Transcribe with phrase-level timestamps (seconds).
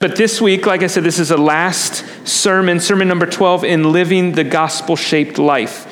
[0.00, 3.92] But this week, like I said, this is a last sermon, sermon number 12 in
[3.92, 5.89] Living the Gospel Shaped Life.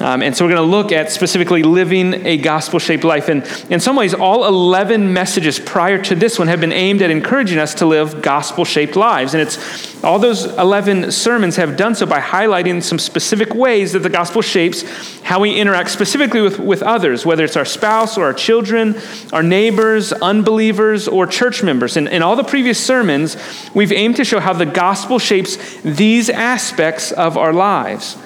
[0.00, 3.28] Um, and so we're going to look at specifically living a gospel shaped life.
[3.28, 7.10] And in some ways, all 11 messages prior to this one have been aimed at
[7.10, 9.34] encouraging us to live gospel shaped lives.
[9.34, 13.98] And it's all those 11 sermons have done so by highlighting some specific ways that
[13.98, 18.24] the gospel shapes how we interact specifically with, with others, whether it's our spouse or
[18.24, 18.96] our children,
[19.34, 21.98] our neighbors, unbelievers, or church members.
[21.98, 23.36] And in all the previous sermons,
[23.74, 28.16] we've aimed to show how the gospel shapes these aspects of our lives.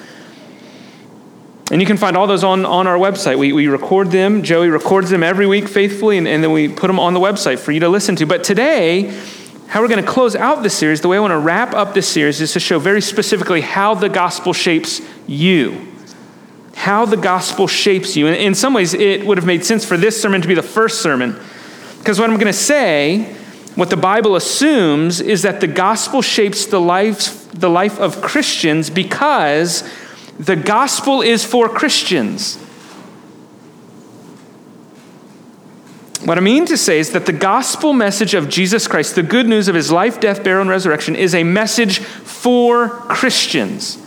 [1.75, 3.37] And you can find all those on, on our website.
[3.37, 4.43] We, we record them.
[4.43, 7.59] Joey records them every week faithfully, and, and then we put them on the website
[7.59, 8.25] for you to listen to.
[8.25, 9.13] But today,
[9.67, 11.93] how we're going to close out this series, the way I want to wrap up
[11.93, 15.85] this series is to show very specifically how the gospel shapes you.
[16.75, 18.27] How the gospel shapes you.
[18.27, 20.63] And in some ways, it would have made sense for this sermon to be the
[20.63, 21.37] first sermon.
[21.97, 23.35] Because what I'm going to say,
[23.75, 28.89] what the Bible assumes, is that the gospel shapes the life, the life of Christians
[28.89, 29.83] because
[30.39, 32.57] the gospel is for Christians.
[36.25, 39.47] What I mean to say is that the gospel message of Jesus Christ, the good
[39.47, 44.04] news of his life, death, burial, and resurrection, is a message for Christians.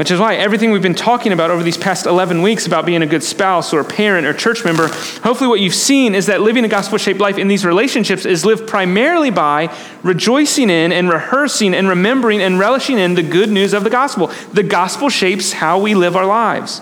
[0.00, 3.02] Which is why everything we've been talking about over these past 11 weeks about being
[3.02, 4.88] a good spouse or parent or church member,
[5.22, 8.46] hopefully what you've seen is that living a gospel shaped life in these relationships is
[8.46, 9.70] lived primarily by
[10.02, 14.28] rejoicing in and rehearsing and remembering and relishing in the good news of the gospel.
[14.54, 16.80] The gospel shapes how we live our lives.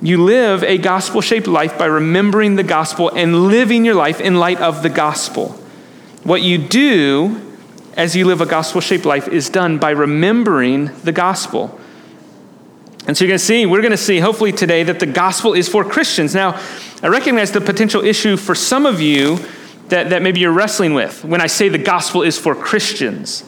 [0.00, 4.36] You live a gospel shaped life by remembering the gospel and living your life in
[4.36, 5.48] light of the gospel.
[6.24, 7.47] What you do
[7.98, 11.78] as you live a gospel shaped life is done by remembering the gospel.
[13.08, 15.52] And so you're going to see, we're going to see hopefully today that the gospel
[15.52, 16.32] is for Christians.
[16.32, 16.60] Now,
[17.02, 19.40] I recognize the potential issue for some of you
[19.88, 23.42] that, that maybe you're wrestling with when I say the gospel is for Christians.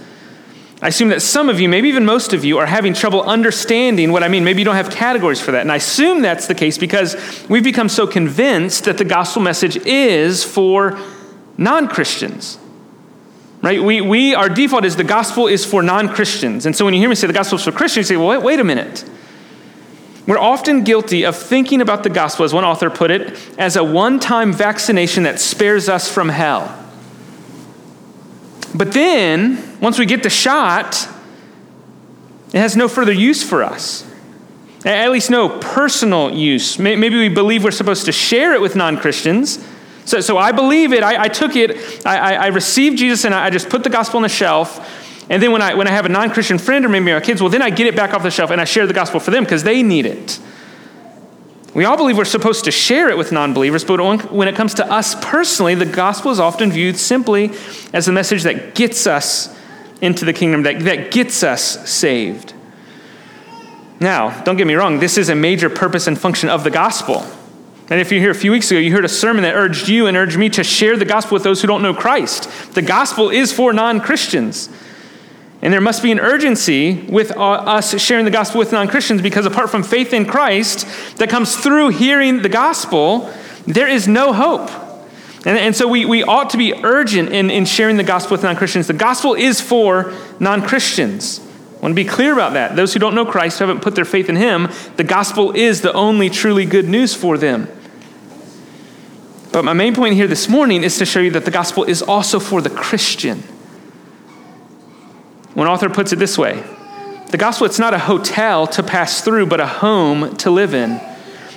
[0.83, 4.11] I assume that some of you, maybe even most of you, are having trouble understanding
[4.11, 4.43] what I mean.
[4.43, 5.61] Maybe you don't have categories for that.
[5.61, 9.77] And I assume that's the case because we've become so convinced that the gospel message
[9.87, 10.99] is for
[11.57, 12.59] non Christians.
[13.63, 13.83] Right?
[13.83, 16.65] We, we, our default is the gospel is for non Christians.
[16.65, 18.29] And so when you hear me say the gospel is for Christians, you say, well,
[18.29, 19.05] wait, wait a minute.
[20.27, 23.85] We're often guilty of thinking about the gospel, as one author put it, as a
[23.85, 26.77] one time vaccination that spares us from hell.
[28.75, 31.09] But then, once we get the shot,
[32.53, 34.07] it has no further use for us.
[34.85, 36.79] At least no personal use.
[36.79, 39.59] Maybe we believe we're supposed to share it with non Christians
[40.11, 41.03] so, so I believe it.
[41.03, 42.05] I, I took it.
[42.05, 45.27] I, I, I, received Jesus and I just put the gospel on the shelf.
[45.31, 47.41] And then when I, when I have a non Christian friend or maybe my kids,
[47.41, 49.31] well, then I get it back off the shelf and I share the gospel for
[49.31, 50.41] them because they need it.
[51.73, 54.01] We all believe we're supposed to share it with non believers, but
[54.33, 57.53] when it comes to us personally, the gospel is often viewed simply
[57.93, 59.57] as a message that gets us
[60.01, 62.55] into the kingdom, that, that gets us saved.
[64.01, 67.25] Now, don't get me wrong, this is a major purpose and function of the gospel.
[67.91, 70.07] And if you're here a few weeks ago, you heard a sermon that urged you
[70.07, 72.49] and urged me to share the gospel with those who don't know Christ.
[72.75, 74.69] The gospel is for non Christians.
[75.61, 79.21] And there must be an urgency with uh, us sharing the gospel with non Christians
[79.23, 80.87] because apart from faith in Christ
[81.17, 83.33] that comes through hearing the gospel,
[83.67, 84.71] there is no hope.
[85.45, 88.45] And, and so we, we ought to be urgent in, in sharing the gospel with
[88.45, 88.87] non Christians.
[88.87, 91.41] The gospel is for non Christians.
[91.41, 92.77] I want to be clear about that.
[92.77, 95.81] Those who don't know Christ, who haven't put their faith in Him, the gospel is
[95.81, 97.67] the only truly good news for them.
[99.53, 102.03] But my main point here this morning is to show you that the gospel is
[102.03, 103.43] also for the Christian.
[105.55, 106.63] One author puts it this way
[107.31, 111.01] the gospel, it's not a hotel to pass through, but a home to live in.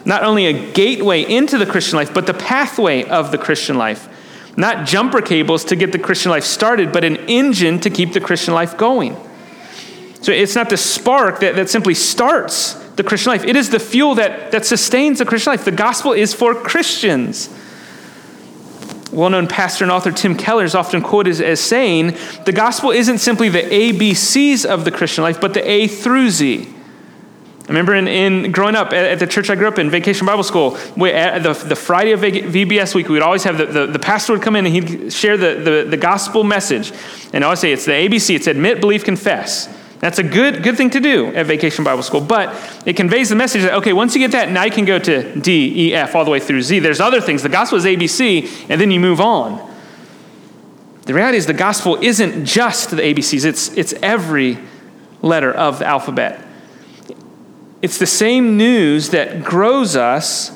[0.05, 4.07] Not only a gateway into the Christian life, but the pathway of the Christian life.
[4.55, 8.19] Not jumper cables to get the Christian life started, but an engine to keep the
[8.19, 9.15] Christian life going.
[10.21, 13.79] So it's not the spark that, that simply starts the Christian life, it is the
[13.79, 15.65] fuel that, that sustains the Christian life.
[15.65, 17.49] The gospel is for Christians.
[19.13, 23.19] Well known pastor and author Tim Keller is often quoted as saying, The gospel isn't
[23.19, 26.67] simply the ABCs of the Christian life, but the A through Z.
[27.63, 30.43] I remember in, in growing up at, the church I grew up in, Vacation Bible
[30.43, 34.33] School, we, the, the Friday of VBS week, we'd always have the, the, the, pastor
[34.33, 36.91] would come in and he'd share the, the, the gospel message.
[37.31, 39.69] And I always say it's the ABC, it's admit, believe, confess.
[40.03, 42.53] That's a good, good thing to do at Vacation Bible School, but
[42.85, 45.39] it conveys the message that, okay, once you get that, now you can go to
[45.39, 46.79] D, E, F, all the way through Z.
[46.79, 47.41] There's other things.
[47.41, 49.65] The gospel is ABC, and then you move on.
[51.03, 54.57] The reality is, the gospel isn't just the ABCs, it's, it's every
[55.21, 56.45] letter of the alphabet.
[57.81, 60.51] It's the same news that grows us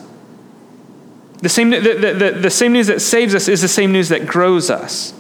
[1.40, 4.10] The same, the, the, the, the same news that saves us is the same news
[4.10, 5.14] that grows us.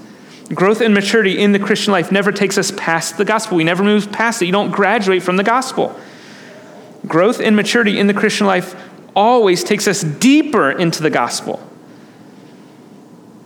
[0.53, 3.57] Growth and maturity in the Christian life never takes us past the gospel.
[3.57, 4.45] We never move past it.
[4.45, 5.99] You don't graduate from the gospel.
[7.05, 8.75] Growth and maturity in the Christian life
[9.15, 11.61] always takes us deeper into the gospel.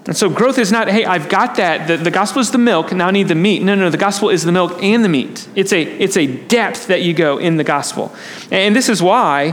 [0.06, 1.88] And so growth is not, hey, I've got that.
[1.88, 3.62] The, the gospel is the milk, now I need the meat.
[3.62, 5.48] No, no, the gospel is the milk and the meat.
[5.56, 8.14] It's a, it's a depth that you go in the gospel.
[8.52, 9.52] And this is why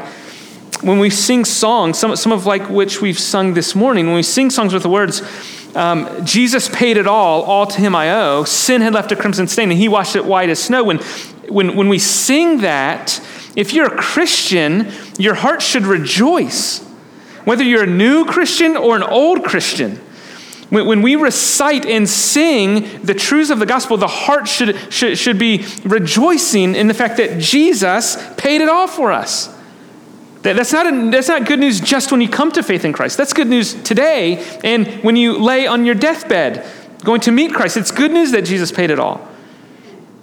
[0.80, 4.22] when we sing songs, some, some of like which we've sung this morning, when we
[4.22, 5.22] sing songs with the words,
[5.74, 9.46] um, Jesus paid it all, all to him I owe, sin had left a crimson
[9.46, 10.84] stain, and he washed it white as snow.
[10.84, 10.98] When,
[11.48, 13.20] when, when we sing that,
[13.56, 16.84] if you're a Christian, your heart should rejoice.
[17.44, 19.96] Whether you're a new Christian or an old Christian,
[20.70, 25.18] when, when we recite and sing the truths of the gospel, the heart should, should,
[25.18, 29.54] should be rejoicing in the fact that Jesus paid it all for us.
[30.42, 32.92] That, that's, not a, that's not good news just when you come to faith in
[32.92, 33.16] Christ.
[33.16, 36.64] That's good news today and when you lay on your deathbed
[37.04, 37.76] going to meet Christ.
[37.76, 39.26] It's good news that Jesus paid it all.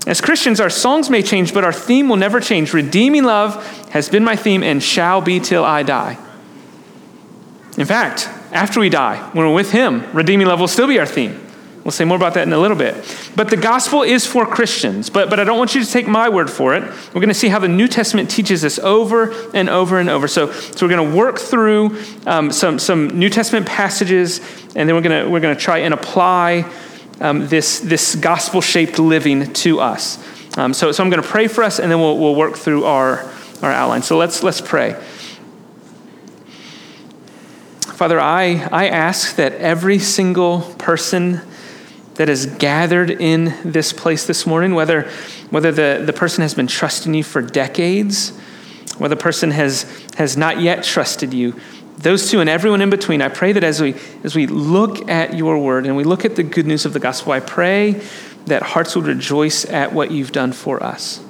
[0.07, 2.73] As Christians, our songs may change, but our theme will never change.
[2.73, 6.17] Redeeming love has been my theme and shall be till I die.
[7.77, 11.06] In fact, after we die, when we're with Him, redeeming love will still be our
[11.06, 11.44] theme.
[11.86, 12.96] We'll say more about that in a little bit.
[13.36, 15.12] But the gospel is for Christians.
[15.12, 16.82] But, but I don't want you to take my word for it.
[16.82, 20.28] We're going to see how the New Testament teaches this over and over and over.
[20.28, 24.40] So, so we're going to work through um, some, some New Testament passages,
[24.76, 26.68] and then we're going to, we're going to try and apply
[27.22, 30.18] um, this, this gospel shaped living to us.
[30.58, 32.86] Um, so, so I'm going to pray for us, and then we'll, we'll work through
[32.86, 34.02] our, our outline.
[34.02, 34.94] So let's, let's pray.
[37.82, 41.42] Father, I, I ask that every single person
[42.15, 45.03] that is gathered in this place this morning, whether,
[45.50, 48.31] whether the, the person has been trusting you for decades,
[48.97, 49.83] whether the person has,
[50.17, 51.53] has not yet trusted you,
[51.97, 55.33] those two and everyone in between, I pray that as we, as we look at
[55.33, 58.01] your word and we look at the good news of the gospel, I pray
[58.45, 61.23] that hearts would rejoice at what you've done for us.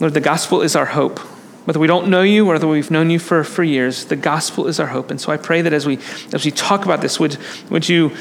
[0.00, 1.18] Lord, the gospel is our hope.
[1.64, 4.66] Whether we don't know you or whether we've known you for, for years, the gospel
[4.66, 5.10] is our hope.
[5.10, 5.98] And so I pray that as we,
[6.32, 7.36] as we talk about this, would,
[7.70, 8.12] would you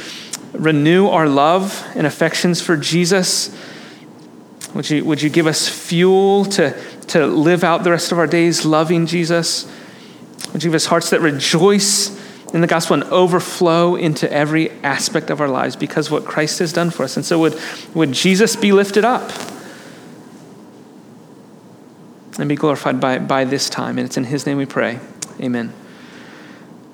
[0.54, 3.56] renew our love and affections for Jesus?
[4.74, 8.28] Would you, would you give us fuel to, to live out the rest of our
[8.28, 9.70] days loving Jesus?
[10.54, 12.20] Would you give us hearts that rejoice
[12.54, 16.74] in the gospel and overflow into every aspect of our lives because what Christ has
[16.74, 17.16] done for us?
[17.16, 17.60] And so, would,
[17.94, 19.32] would Jesus be lifted up
[22.40, 23.98] and be glorified by, by this time?
[23.98, 25.00] And it's in His name we pray.
[25.40, 25.74] Amen.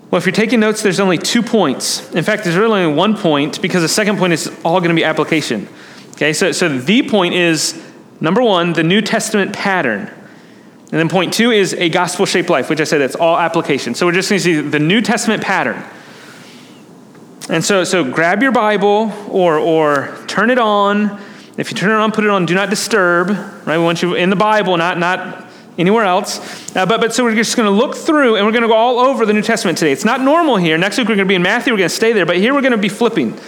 [0.09, 2.13] Well, if you're taking notes, there's only two points.
[2.13, 4.95] In fact, there's really only one point because the second point is all going to
[4.95, 5.67] be application.
[6.11, 7.83] Okay, so, so the point is
[8.21, 10.09] number one, the New Testament pattern.
[10.89, 13.93] And then point two is a gospel shaped life, which I said that's all application.
[13.95, 15.83] So we're just going to see the New Testament pattern.
[17.49, 21.21] And so, so grab your Bible or, or turn it on.
[21.57, 23.29] If you turn it on, put it on do not disturb,
[23.67, 23.77] right?
[23.77, 25.46] We want you in the Bible, not, not
[25.77, 26.39] anywhere else.
[26.75, 28.75] Uh, but, but so we're just going to look through and we're going to go
[28.75, 29.91] all over the New Testament today.
[29.91, 30.77] It's not normal here.
[30.77, 31.73] Next week we're going to be in Matthew.
[31.73, 32.25] We're going to stay there.
[32.25, 33.39] But here we're going to be flipping.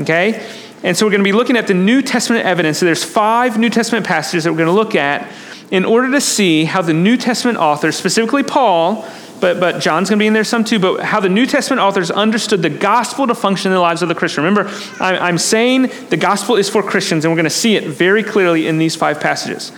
[0.00, 0.46] Okay?
[0.82, 2.78] And so we're going to be looking at the New Testament evidence.
[2.78, 5.32] So there's five New Testament passages that we're going to look at
[5.70, 9.08] in order to see how the New Testament authors, specifically Paul,
[9.40, 11.80] but, but John's going to be in there some too, but how the New Testament
[11.80, 14.44] authors understood the gospel to function in the lives of the Christian.
[14.44, 14.70] Remember,
[15.00, 18.66] I'm saying the gospel is for Christians, and we're going to see it very clearly
[18.66, 19.72] in these five passages.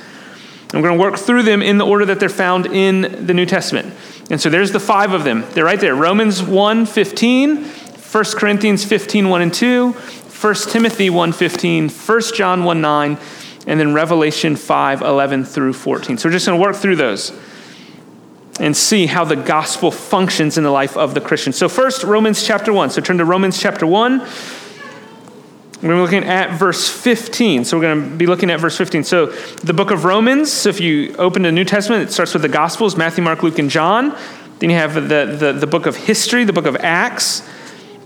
[0.76, 3.46] I'm going to work through them in the order that they're found in the New
[3.46, 3.94] Testament.
[4.30, 5.44] And so there's the five of them.
[5.52, 5.94] They're right there.
[5.94, 12.64] Romans 1 15, 1 Corinthians 15 1 and 2, 1 Timothy 1 15, 1 John
[12.64, 13.18] 1 9,
[13.66, 16.18] and then Revelation 5 11 through 14.
[16.18, 17.32] So we're just going to work through those
[18.60, 21.54] and see how the gospel functions in the life of the Christian.
[21.54, 22.90] So, first, Romans chapter 1.
[22.90, 24.26] So turn to Romans chapter 1.
[25.82, 27.66] We're looking at verse 15.
[27.66, 29.04] So we're going to be looking at verse 15.
[29.04, 32.42] So the book of Romans, so if you open the New Testament, it starts with
[32.42, 34.16] the Gospels Matthew, Mark, Luke, and John.
[34.58, 37.46] Then you have the, the, the book of history, the book of Acts.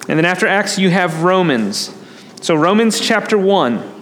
[0.08, 1.94] And then after Acts, you have Romans.
[2.40, 4.00] So Romans chapter 1.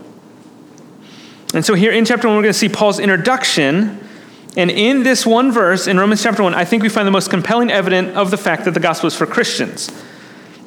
[1.52, 4.00] And so here in chapter 1, we're going to see Paul's introduction.
[4.56, 7.28] And in this one verse, in Romans chapter 1, I think we find the most
[7.28, 9.90] compelling evidence of the fact that the gospel is for Christians.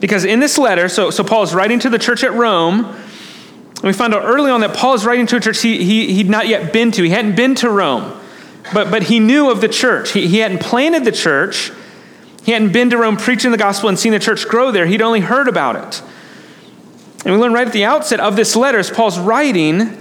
[0.01, 2.83] Because in this letter, so, so Paul is writing to the church at Rome.
[2.85, 6.13] And we found out early on that Paul is writing to a church he, he,
[6.13, 7.03] he'd not yet been to.
[7.03, 8.19] He hadn't been to Rome,
[8.73, 10.11] but, but he knew of the church.
[10.11, 11.71] He, he hadn't planted the church,
[12.43, 14.87] he hadn't been to Rome preaching the gospel and seen the church grow there.
[14.87, 16.01] He'd only heard about it.
[17.23, 20.00] And we learn right at the outset of this letter, as Paul's writing,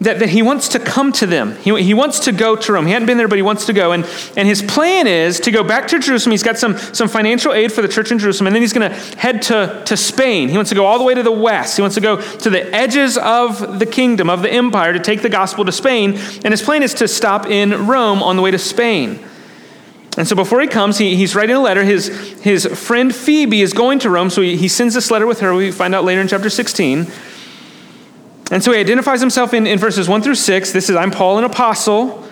[0.00, 1.56] that, that he wants to come to them.
[1.58, 2.86] He, he wants to go to Rome.
[2.86, 3.92] He hadn't been there, but he wants to go.
[3.92, 4.04] And,
[4.36, 6.32] and his plan is to go back to Jerusalem.
[6.32, 8.90] He's got some, some financial aid for the church in Jerusalem, and then he's going
[8.90, 10.48] to head to, to Spain.
[10.48, 11.76] He wants to go all the way to the west.
[11.76, 15.22] He wants to go to the edges of the kingdom, of the empire, to take
[15.22, 16.14] the gospel to Spain.
[16.44, 19.24] And his plan is to stop in Rome on the way to Spain.
[20.16, 21.82] And so before he comes, he, he's writing a letter.
[21.82, 22.08] His,
[22.40, 25.54] his friend Phoebe is going to Rome, so he, he sends this letter with her.
[25.54, 27.06] We find out later in chapter 16.
[28.54, 30.70] And so he identifies himself in, in verses 1 through 6.
[30.70, 32.24] This is, I'm Paul, an apostle.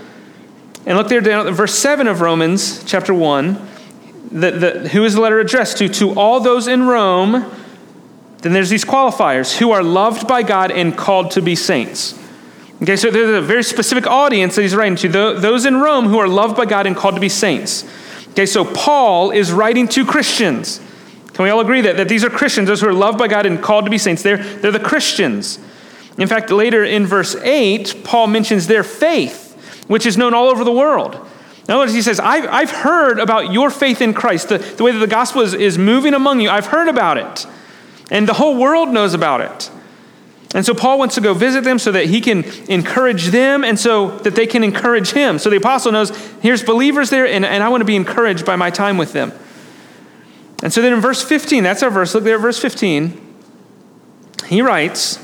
[0.86, 3.68] And look there down at verse 7 of Romans chapter 1.
[4.30, 5.88] The, the, who is the letter addressed to?
[5.88, 7.52] To all those in Rome.
[8.38, 12.16] Then there's these qualifiers who are loved by God and called to be saints.
[12.80, 16.18] Okay, so there's a very specific audience that he's writing to those in Rome who
[16.18, 17.82] are loved by God and called to be saints.
[18.28, 20.78] Okay, so Paul is writing to Christians.
[21.32, 23.44] Can we all agree that, that these are Christians, those who are loved by God
[23.44, 24.22] and called to be saints?
[24.22, 25.58] They're, they're the Christians.
[26.18, 30.64] In fact, later in verse 8, Paul mentions their faith, which is known all over
[30.64, 31.14] the world.
[31.14, 34.82] In other words, he says, I've, I've heard about your faith in Christ, the, the
[34.82, 36.50] way that the gospel is, is moving among you.
[36.50, 37.46] I've heard about it.
[38.10, 39.70] And the whole world knows about it.
[40.54, 43.78] And so Paul wants to go visit them so that he can encourage them and
[43.78, 45.38] so that they can encourage him.
[45.38, 46.10] So the apostle knows
[46.42, 49.32] here's believers there, and, and I want to be encouraged by my time with them.
[50.62, 52.14] And so then in verse 15, that's our verse.
[52.14, 53.18] Look there at verse 15.
[54.46, 55.21] He writes,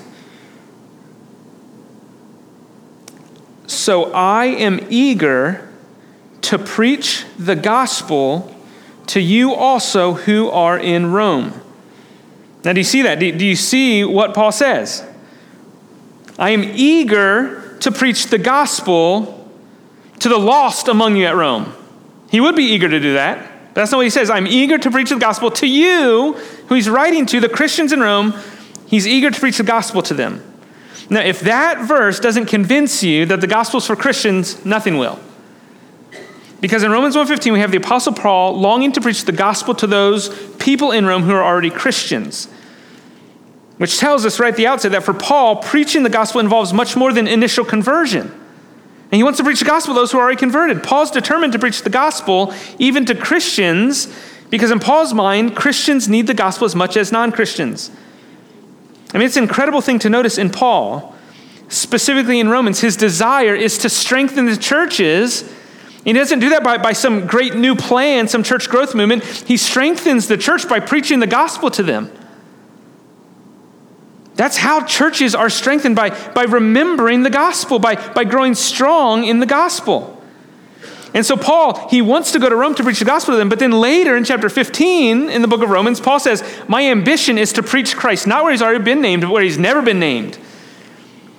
[3.69, 5.71] So I am eager
[6.43, 8.55] to preach the gospel
[9.09, 11.53] to you also who are in Rome.
[12.65, 13.21] Now, do you see that?
[13.21, 15.07] Do you see what Paul says?
[16.39, 19.51] I am eager to preach the gospel
[20.19, 21.73] to the lost among you at Rome.
[22.31, 23.39] He would be eager to do that.
[23.69, 24.31] But that's not what he says.
[24.31, 26.33] I'm eager to preach the gospel to you,
[26.69, 28.35] who he's writing to, the Christians in Rome.
[28.87, 30.43] He's eager to preach the gospel to them.
[31.11, 35.19] Now, if that verse doesn't convince you that the gospel is for Christians, nothing will.
[36.61, 39.87] Because in Romans 1:15 we have the apostle Paul longing to preach the gospel to
[39.87, 42.49] those people in Rome who are already Christians.
[43.77, 46.97] Which tells us right at the outset that for Paul, preaching the gospel involves much
[46.97, 48.33] more than initial conversion.
[49.11, 50.83] And he wants to preach the gospel to those who are already converted.
[50.83, 54.09] Paul's determined to preach the gospel even to Christians
[54.51, 57.91] because in Paul's mind, Christians need the gospel as much as non-Christians.
[59.19, 61.13] I mean, it's an incredible thing to notice in Paul,
[61.67, 62.79] specifically in Romans.
[62.79, 65.43] His desire is to strengthen the churches.
[66.05, 69.25] He doesn't do that by, by some great new plan, some church growth movement.
[69.25, 72.13] He strengthens the church by preaching the gospel to them.
[74.37, 79.41] That's how churches are strengthened by, by remembering the gospel, by, by growing strong in
[79.41, 80.18] the gospel.
[81.15, 83.49] And so, Paul, he wants to go to Rome to preach the gospel to them,
[83.49, 87.39] but then later in chapter 15 in the book of Romans, Paul says, My ambition
[87.39, 89.99] is to preach Christ, not where he's already been named, but where he's never been
[89.99, 90.39] named.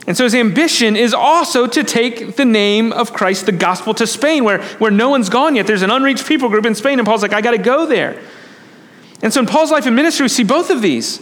[0.07, 4.07] And so his ambition is also to take the name of Christ, the gospel, to
[4.07, 5.67] Spain, where, where no one's gone yet.
[5.67, 8.19] There's an unreached people group in Spain, and Paul's like, I got to go there.
[9.21, 11.21] And so in Paul's life and ministry, we see both of these.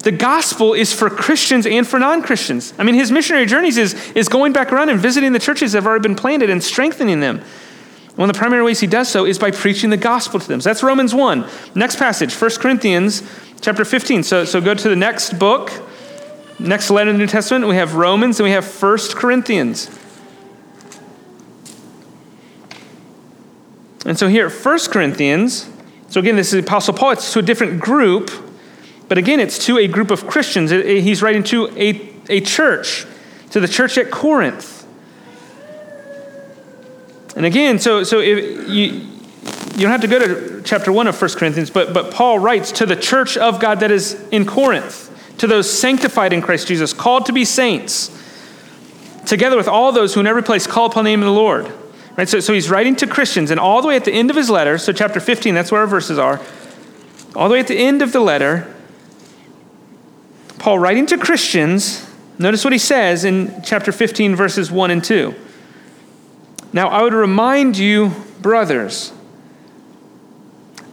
[0.00, 2.74] The gospel is for Christians and for non Christians.
[2.78, 5.78] I mean, his missionary journeys is, is going back around and visiting the churches that
[5.78, 7.42] have already been planted and strengthening them.
[8.16, 10.60] One of the primary ways he does so is by preaching the gospel to them.
[10.60, 11.48] So that's Romans 1.
[11.74, 13.22] Next passage, 1 Corinthians
[13.60, 14.22] chapter 15.
[14.22, 15.70] So, so go to the next book,
[16.58, 17.68] next letter in the New Testament.
[17.68, 19.88] We have Romans and we have 1 Corinthians.
[24.06, 25.68] And so here, 1 Corinthians,
[26.08, 28.30] so again, this is Apostle Paul, it's to a different group,
[29.08, 30.70] but again, it's to a group of Christians.
[30.70, 33.06] He's writing to a, a church,
[33.50, 34.79] to the church at Corinth.
[37.36, 39.06] And again, so, so if you,
[39.80, 42.72] you don't have to go to chapter 1 of 1 Corinthians, but, but Paul writes
[42.72, 45.06] to the church of God that is in Corinth,
[45.38, 48.10] to those sanctified in Christ Jesus, called to be saints,
[49.26, 51.72] together with all those who in every place call upon the name of the Lord.
[52.16, 52.28] Right?
[52.28, 54.50] So, so he's writing to Christians, and all the way at the end of his
[54.50, 56.40] letter, so chapter 15, that's where our verses are,
[57.34, 58.74] all the way at the end of the letter,
[60.58, 62.06] Paul writing to Christians,
[62.38, 65.34] notice what he says in chapter 15, verses 1 and 2.
[66.72, 69.12] Now, I would remind you, brothers,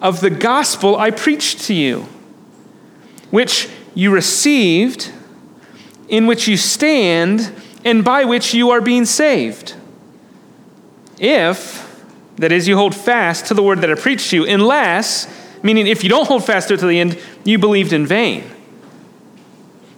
[0.01, 2.07] of the gospel I preached to you,
[3.29, 5.11] which you received,
[6.07, 7.53] in which you stand,
[7.83, 9.75] and by which you are being saved.
[11.19, 12.03] If,
[12.37, 15.27] that is, you hold fast to the word that I preached to you, unless,
[15.63, 18.43] meaning if you don't hold fast to it to the end, you believed in vain.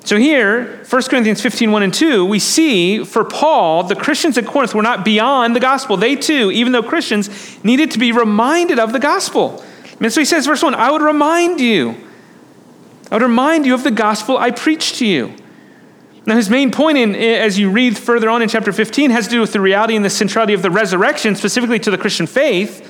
[0.10, 4.48] So here, 1 Corinthians 15, 1 and 2, we see for Paul, the Christians at
[4.48, 5.98] Corinth were not beyond the gospel.
[5.98, 7.30] They too, even though Christians,
[7.64, 9.64] needed to be reminded of the gospel.
[10.02, 11.96] And so he says, verse 1, I would remind you.
[13.12, 15.36] I would remind you of the gospel I preached to you.
[16.26, 19.26] Now, his main point, in, eh, as you read further on in chapter 15, has
[19.26, 22.26] to do with the reality and the centrality of the resurrection, specifically to the Christian
[22.26, 22.84] faith.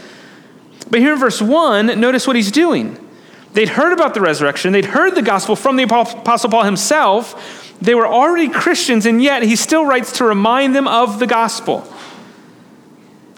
[0.89, 3.08] But here in verse 1, notice what he's doing.
[3.53, 7.75] They'd heard about the resurrection, they'd heard the gospel from the Apostle Paul himself.
[7.81, 11.87] They were already Christians, and yet he still writes to remind them of the gospel.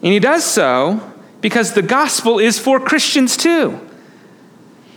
[0.03, 0.99] And he does so
[1.41, 3.79] because the gospel is for Christians too.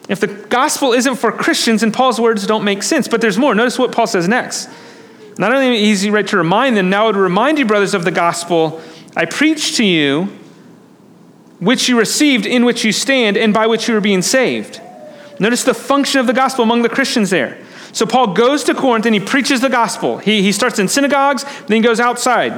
[0.08, 3.08] If the gospel isn't for Christians, then Paul's words don't make sense.
[3.08, 3.54] But there's more.
[3.54, 4.68] Notice what Paul says next.
[5.38, 8.04] Not only is he right to remind them, now I would remind you, brothers, of
[8.04, 8.80] the gospel
[9.16, 10.24] I preached to you,
[11.58, 14.80] which you received, in which you stand, and by which you are being saved.
[15.38, 17.58] Notice the function of the gospel among the Christians there.
[17.92, 20.18] So Paul goes to Corinth and he preaches the gospel.
[20.18, 22.52] He, he starts in synagogues, then he goes outside.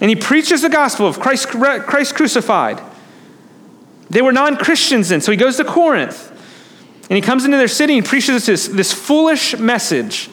[0.00, 2.82] And he preaches the gospel of Christ, Christ crucified.
[4.10, 6.30] They were non Christians then, so he goes to Corinth.
[7.10, 10.30] And he comes into their city and preaches this, this foolish message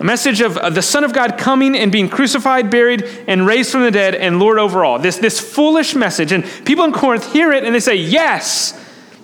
[0.00, 3.82] a message of the Son of God coming and being crucified, buried, and raised from
[3.82, 4.98] the dead, and Lord over all.
[4.98, 6.32] This, this foolish message.
[6.32, 8.79] And people in Corinth hear it and they say, Yes,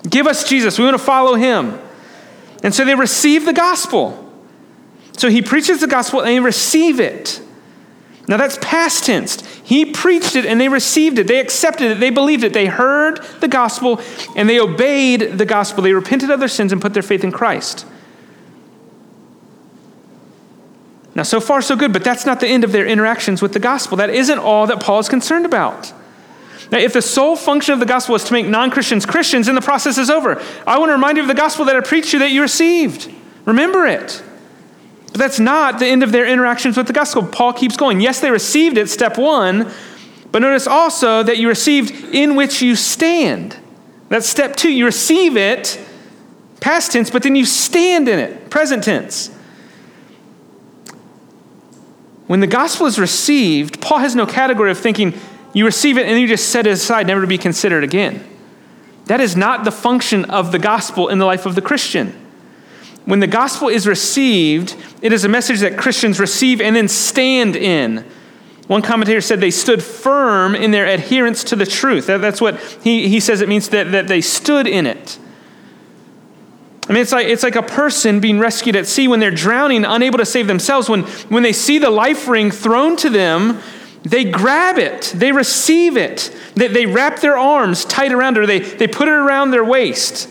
[0.08, 0.78] give us Jesus.
[0.78, 1.78] We want to follow him.
[2.62, 4.22] And so they receive the gospel.
[5.12, 7.40] So he preaches the gospel and they receive it.
[8.28, 9.40] Now that's past tense.
[9.62, 11.26] He preached it and they received it.
[11.26, 12.00] They accepted it.
[12.00, 12.52] They believed it.
[12.52, 14.00] They heard the gospel
[14.34, 15.82] and they obeyed the gospel.
[15.82, 17.86] They repented of their sins and put their faith in Christ.
[21.14, 23.58] Now, so far, so good, but that's not the end of their interactions with the
[23.58, 23.96] gospel.
[23.96, 25.92] That isn't all that Paul is concerned about.
[26.70, 29.54] Now, if the sole function of the gospel is to make non Christians Christians, then
[29.54, 30.42] the process is over.
[30.66, 33.12] I want to remind you of the gospel that I preached you that you received.
[33.44, 34.22] Remember it.
[35.12, 37.22] But that's not the end of their interactions with the gospel.
[37.22, 38.00] Paul keeps going.
[38.00, 39.72] Yes, they received it, step one,
[40.32, 43.56] but notice also that you received in which you stand.
[44.08, 44.70] That's step two.
[44.70, 45.80] You receive it,
[46.60, 49.30] past tense, but then you stand in it, present tense.
[52.26, 55.14] When the gospel is received, Paul has no category of thinking
[55.56, 58.22] you receive it and you just set it aside, never to be considered again.
[59.06, 62.14] That is not the function of the gospel in the life of the Christian.
[63.06, 67.56] When the gospel is received, it is a message that Christians receive and then stand
[67.56, 68.04] in.
[68.66, 72.04] One commentator said they stood firm in their adherence to the truth.
[72.04, 75.18] that's what he, he says it means that, that they stood in it.
[76.86, 79.86] I mean, it's like, it's like a person being rescued at sea when they're drowning,
[79.86, 80.90] unable to save themselves.
[80.90, 83.62] When, when they see the life ring thrown to them,
[84.08, 88.60] they grab it, they receive it, they, they wrap their arms tight around it, they,
[88.60, 90.30] they put it around their waist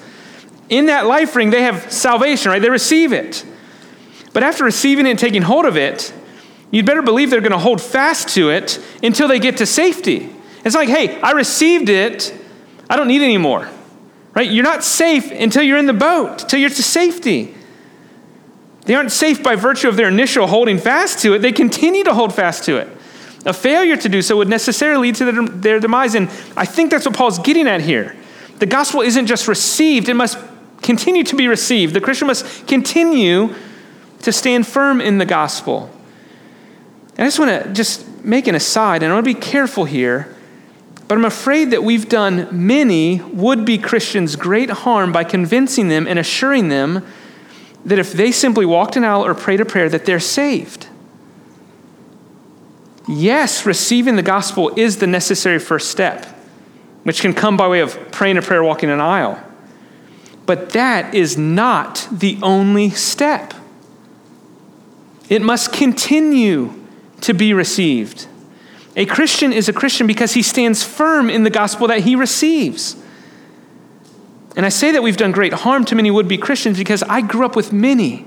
[0.70, 2.62] in that life ring, they have salvation, right?
[2.62, 3.46] They receive it.
[4.34, 6.14] But after receiving it and taking hold of it,
[6.72, 10.30] you'd better believe they're going to hold fast to it until they get to safety.
[10.64, 12.34] It's like, hey, I received it,
[12.90, 13.70] I don't need any more.
[14.34, 14.50] Right?
[14.50, 17.54] You're not safe until you're in the boat, until you're to safety.
[18.82, 22.14] They aren't safe by virtue of their initial holding fast to it, they continue to
[22.14, 22.90] hold fast to it.
[23.46, 26.16] A failure to do so would necessarily lead to their, their demise.
[26.16, 28.16] And I think that's what Paul's getting at here.
[28.58, 30.38] The gospel isn't just received, it must
[30.82, 31.94] continue to be received.
[31.94, 33.54] The Christian must continue
[34.22, 35.92] to stand firm in the gospel.
[37.18, 39.86] And I just want to just make an aside, and I want to be careful
[39.86, 40.34] here,
[41.08, 46.08] but I'm afraid that we've done many would be Christians great harm by convincing them
[46.08, 47.06] and assuring them
[47.86, 50.88] that if they simply walked an aisle or prayed a prayer, that they're saved.
[53.08, 56.26] Yes, receiving the gospel is the necessary first step,
[57.04, 59.42] which can come by way of praying a prayer, walking an aisle.
[60.46, 63.54] But that is not the only step.
[65.30, 66.74] It must continue
[67.22, 68.28] to be received.
[68.96, 72.96] A Christian is a Christian because he stands firm in the gospel that he receives.
[74.56, 77.22] And I say that we've done great harm to many would be Christians because I
[77.22, 78.26] grew up with many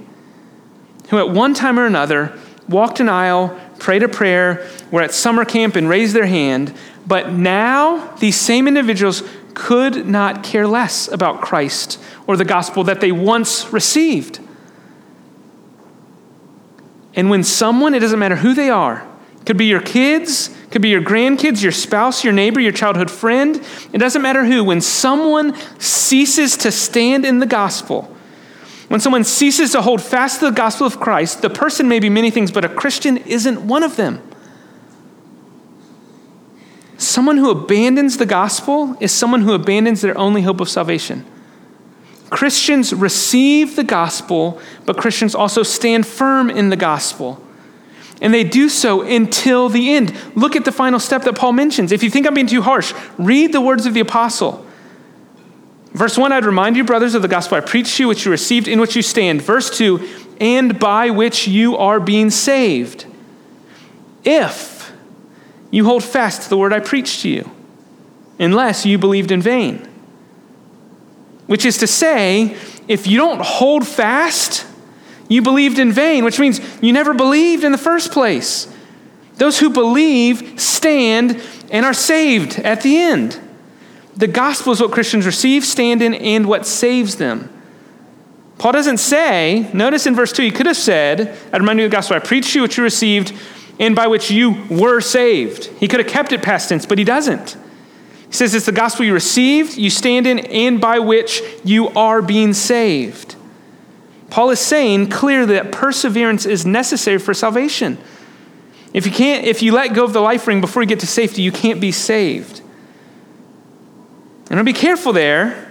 [1.09, 2.39] who, at one time or another,
[2.69, 6.75] walked an aisle, prayed a prayer, were at summer camp and raised their hand,
[7.07, 9.23] but now these same individuals
[9.55, 14.41] could not care less about Christ or the gospel that they once received.
[17.15, 19.07] And when someone, it doesn't matter who they are,
[19.45, 23.63] could be your kids, could be your grandkids, your spouse, your neighbor, your childhood friend,
[23.93, 28.15] it doesn't matter who, when someone ceases to stand in the gospel,
[28.89, 32.09] when someone ceases to hold fast to the gospel of Christ, the person may be
[32.09, 34.23] many things, but a Christian isn't one of them.
[36.97, 41.25] Someone who abandons the gospel is someone who abandons their only hope of salvation.
[42.31, 47.43] Christians receive the gospel, but Christians also stand firm in the gospel.
[48.21, 50.13] And they do so until the end.
[50.35, 51.93] Look at the final step that Paul mentions.
[51.93, 54.67] If you think I'm being too harsh, read the words of the apostle.
[55.93, 58.31] Verse 1 I'd remind you, brothers, of the gospel I preached to you, which you
[58.31, 59.43] received, in which you stand.
[59.43, 63.07] Verse 2 and by which you are being saved.
[64.25, 64.93] If
[65.71, 67.51] you hold fast to the word I preached to you,
[68.39, 69.87] unless you believed in vain.
[71.47, 74.67] Which is to say, if you don't hold fast,
[75.29, 78.73] you believed in vain, which means you never believed in the first place.
[79.37, 83.41] Those who believe stand and are saved at the end.
[84.19, 87.51] The gospel is what Christians receive, stand in, and what saves them.
[88.59, 91.93] Paul doesn't say, notice in verse 2, he could have said, I remind you of
[91.93, 93.33] the gospel I preached you, which you received,
[93.79, 95.67] and by which you were saved.
[95.79, 97.57] He could have kept it past tense, but he doesn't.
[98.27, 102.21] He says it's the gospel you received, you stand in, and by which you are
[102.21, 103.37] being saved.
[104.31, 107.99] Paul is saying clearly that perseverance is necessary for salvation.
[108.93, 111.07] If you can't, if you let go of the life ring before you get to
[111.07, 112.63] safety, you can't be saved.
[114.51, 115.71] And be careful there.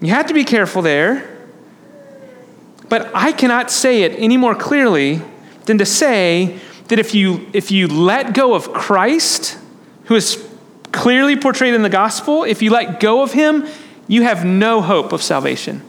[0.00, 1.28] You have to be careful there.
[2.88, 5.22] But I cannot say it any more clearly
[5.66, 9.58] than to say that if you if you let go of Christ,
[10.04, 10.46] who is
[10.90, 13.66] clearly portrayed in the gospel, if you let go of him,
[14.08, 15.80] you have no hope of salvation.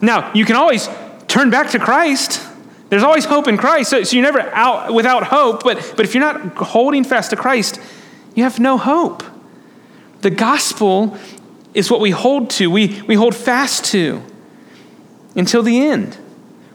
[0.00, 0.88] Now, you can always
[1.26, 2.46] turn back to Christ.
[2.90, 5.64] There's always hope in Christ, so, so you're never out without hope.
[5.64, 7.80] But, but if you're not holding fast to Christ,
[8.34, 9.24] you have no hope.
[10.26, 11.16] The gospel
[11.72, 14.24] is what we hold to, we, we hold fast to
[15.36, 16.18] until the end.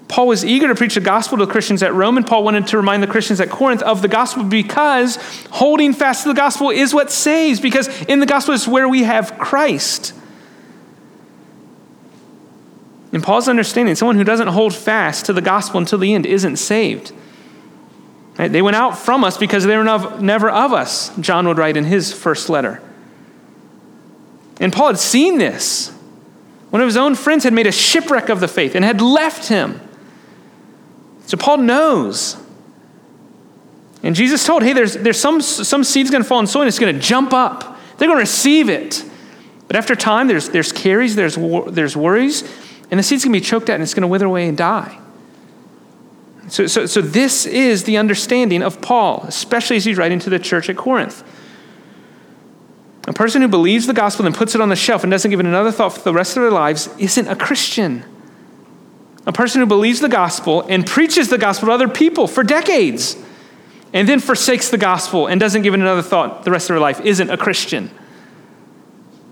[0.08, 2.68] Paul was eager to preach the gospel to the Christians at Rome, and Paul wanted
[2.68, 5.18] to remind the Christians at Corinth of the gospel because
[5.50, 9.04] holding fast to the gospel is what saves, because in the gospel is where we
[9.04, 10.14] have Christ.
[13.12, 16.56] In Paul's understanding, someone who doesn't hold fast to the gospel until the end isn't
[16.56, 17.12] saved.
[18.38, 19.84] They went out from us because they were
[20.22, 22.82] never of us, John would write in his first letter.
[24.62, 25.90] And Paul had seen this.
[26.70, 29.50] One of his own friends had made a shipwreck of the faith and had left
[29.50, 29.82] him.
[31.26, 32.38] So Paul knows.
[34.04, 36.68] And Jesus told, hey, there's, there's some, some seed's going to fall in soil and
[36.70, 37.78] it's going to jump up.
[37.98, 39.04] They're going to receive it.
[39.68, 42.44] But after time, there's, there's caries, there's, there's worries,
[42.90, 44.58] and the seed's going to be choked out and it's going to wither away and
[44.58, 44.98] die.
[46.50, 50.40] So, so, so this is the understanding of Paul, especially as he's writing to the
[50.40, 51.24] church at Corinth.
[53.08, 55.40] A person who believes the gospel and puts it on the shelf and doesn't give
[55.40, 58.04] it another thought for the rest of their lives isn't a Christian.
[59.26, 63.16] A person who believes the gospel and preaches the gospel to other people for decades
[63.94, 66.80] and then forsakes the gospel and doesn't give it another thought the rest of their
[66.80, 67.90] life isn't a Christian.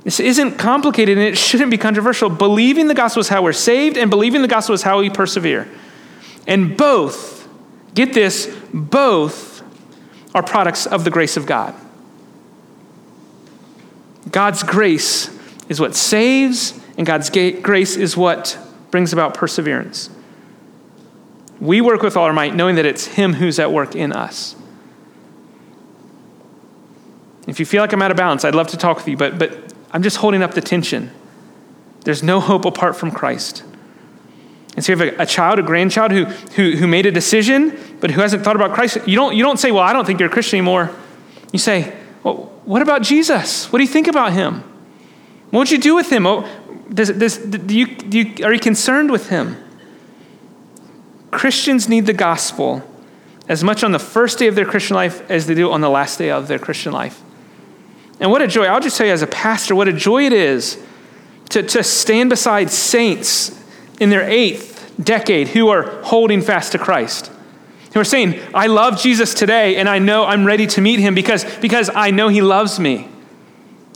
[0.03, 2.29] This isn't complicated and it shouldn't be controversial.
[2.29, 5.67] Believing the gospel is how we're saved, and believing the gospel is how we persevere.
[6.47, 7.47] And both,
[7.93, 9.61] get this, both
[10.33, 11.75] are products of the grace of God.
[14.31, 15.29] God's grace
[15.69, 18.57] is what saves, and God's grace is what
[18.91, 20.09] brings about perseverance.
[21.59, 24.55] We work with all our might, knowing that it's Him who's at work in us.
[27.47, 29.39] If you feel like I'm out of balance, I'd love to talk with you, but,
[29.39, 31.11] but I'm just holding up the tension.
[32.01, 33.63] There's no hope apart from Christ.
[34.75, 37.77] And so you have a, a, child, a grandchild who, who, who made a decision,
[37.99, 38.99] but who hasn't thought about Christ.
[39.07, 40.95] You don't, you don't say, Well, I don't think you're a Christian anymore.
[41.51, 43.71] You say, Well, what about Jesus?
[43.71, 44.63] What do you think about him?
[45.51, 46.27] What would you do with him?
[46.27, 46.47] Oh,
[46.93, 49.57] does, does, do you, do you, are you concerned with him?
[51.31, 52.83] Christians need the gospel
[53.47, 55.89] as much on the first day of their Christian life as they do on the
[55.89, 57.21] last day of their Christian life.
[58.19, 58.65] And what a joy.
[58.65, 60.81] I'll just tell you as a pastor, what a joy it is
[61.49, 63.57] to, to stand beside saints
[63.99, 67.31] in their eighth decade who are holding fast to Christ.
[67.93, 71.15] Who are saying, I love Jesus today and I know I'm ready to meet him
[71.15, 73.07] because, because I know he loves me.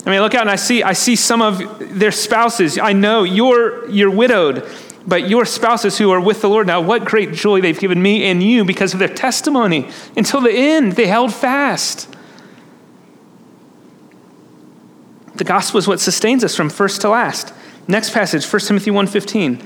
[0.06, 2.78] I mean, I look out and I see, I see some of their spouses.
[2.78, 4.68] I know you're, you're widowed,
[5.06, 8.24] but your spouses who are with the Lord now, what great joy they've given me
[8.24, 9.88] and you because of their testimony.
[10.16, 12.14] Until the end, they held fast.
[15.36, 17.52] The gospel is what sustains us from first to last.
[17.88, 19.64] Next passage, 1 Timothy 1.15.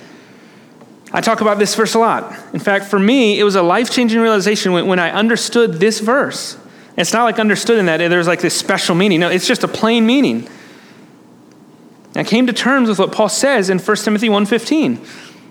[1.13, 2.37] I talk about this verse a lot.
[2.53, 6.59] In fact, for me, it was a life-changing realization when, when I understood this verse.
[6.97, 9.21] It's not like understood in that there's like this special meaning.
[9.21, 10.49] No, it's just a plain meaning.
[12.15, 14.99] I came to terms with what Paul says in 1 Timothy 1.15.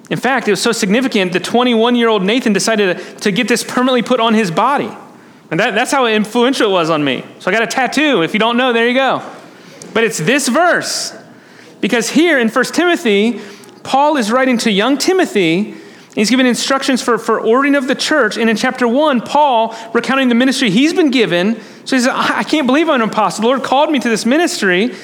[0.09, 4.03] In fact, it was so significant, the 21-year-old Nathan decided to, to get this permanently
[4.03, 4.89] put on his body.
[5.49, 7.23] And that, that's how influential it was on me.
[7.39, 8.21] So I got a tattoo.
[8.21, 9.23] If you don't know, there you go.
[9.93, 11.15] But it's this verse.
[11.79, 13.39] Because here in 1 Timothy,
[13.87, 15.75] Paul is writing to young Timothy
[16.17, 18.37] He's given instructions for, for ordering of the church.
[18.37, 22.41] And in chapter one, Paul, recounting the ministry he's been given, so he says, I
[22.41, 23.43] can't believe I'm an apostle.
[23.43, 24.95] The Lord called me to this ministry.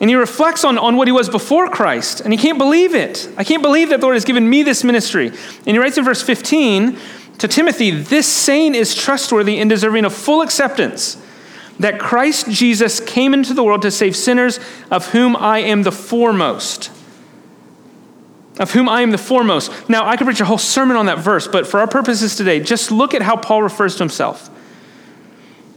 [0.00, 3.30] And he reflects on, on what he was before Christ, and he can't believe it.
[3.36, 5.28] I can't believe that the Lord has given me this ministry.
[5.28, 6.98] And he writes in verse 15
[7.38, 11.22] to Timothy, This saying is trustworthy and deserving of full acceptance
[11.78, 14.58] that Christ Jesus came into the world to save sinners,
[14.90, 16.90] of whom I am the foremost.
[18.58, 19.88] Of whom I am the foremost.
[19.88, 22.60] Now, I could preach a whole sermon on that verse, but for our purposes today,
[22.60, 24.50] just look at how Paul refers to himself.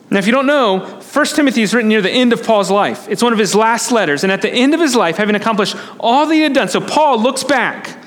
[0.09, 3.07] Now, if you don't know, 1 Timothy is written near the end of Paul's life.
[3.09, 4.23] It's one of his last letters.
[4.23, 6.79] And at the end of his life, having accomplished all that he had done, so
[6.79, 7.97] Paul looks back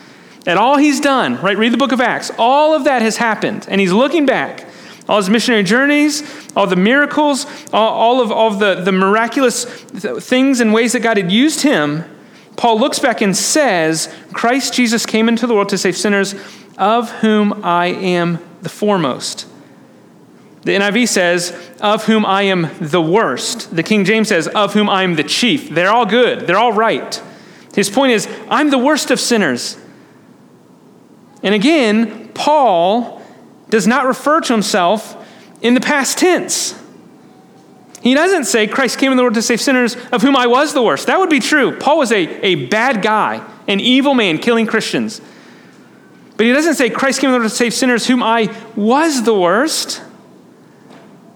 [0.46, 1.58] at all he's done, right?
[1.58, 2.30] Read the book of Acts.
[2.38, 3.66] All of that has happened.
[3.68, 4.66] And he's looking back.
[5.08, 6.22] All his missionary journeys,
[6.54, 11.00] all the miracles, all, all of, all of the, the miraculous things and ways that
[11.00, 12.04] God had used him.
[12.58, 16.34] Paul looks back and says, Christ Jesus came into the world to save sinners,
[16.76, 19.46] of whom I am the foremost.
[20.62, 23.74] The NIV says, of whom I am the worst.
[23.74, 25.70] The King James says, of whom I am the chief.
[25.70, 27.22] They're all good, they're all right.
[27.76, 29.78] His point is, I'm the worst of sinners.
[31.44, 33.22] And again, Paul
[33.68, 35.14] does not refer to himself
[35.62, 36.74] in the past tense.
[38.02, 40.72] He doesn't say, Christ came in the world to save sinners, of whom I was
[40.72, 41.08] the worst.
[41.08, 41.76] That would be true.
[41.76, 45.20] Paul was a, a bad guy, an evil man killing Christians.
[46.36, 49.24] But he doesn't say, Christ came in the world to save sinners, whom I was
[49.24, 50.02] the worst.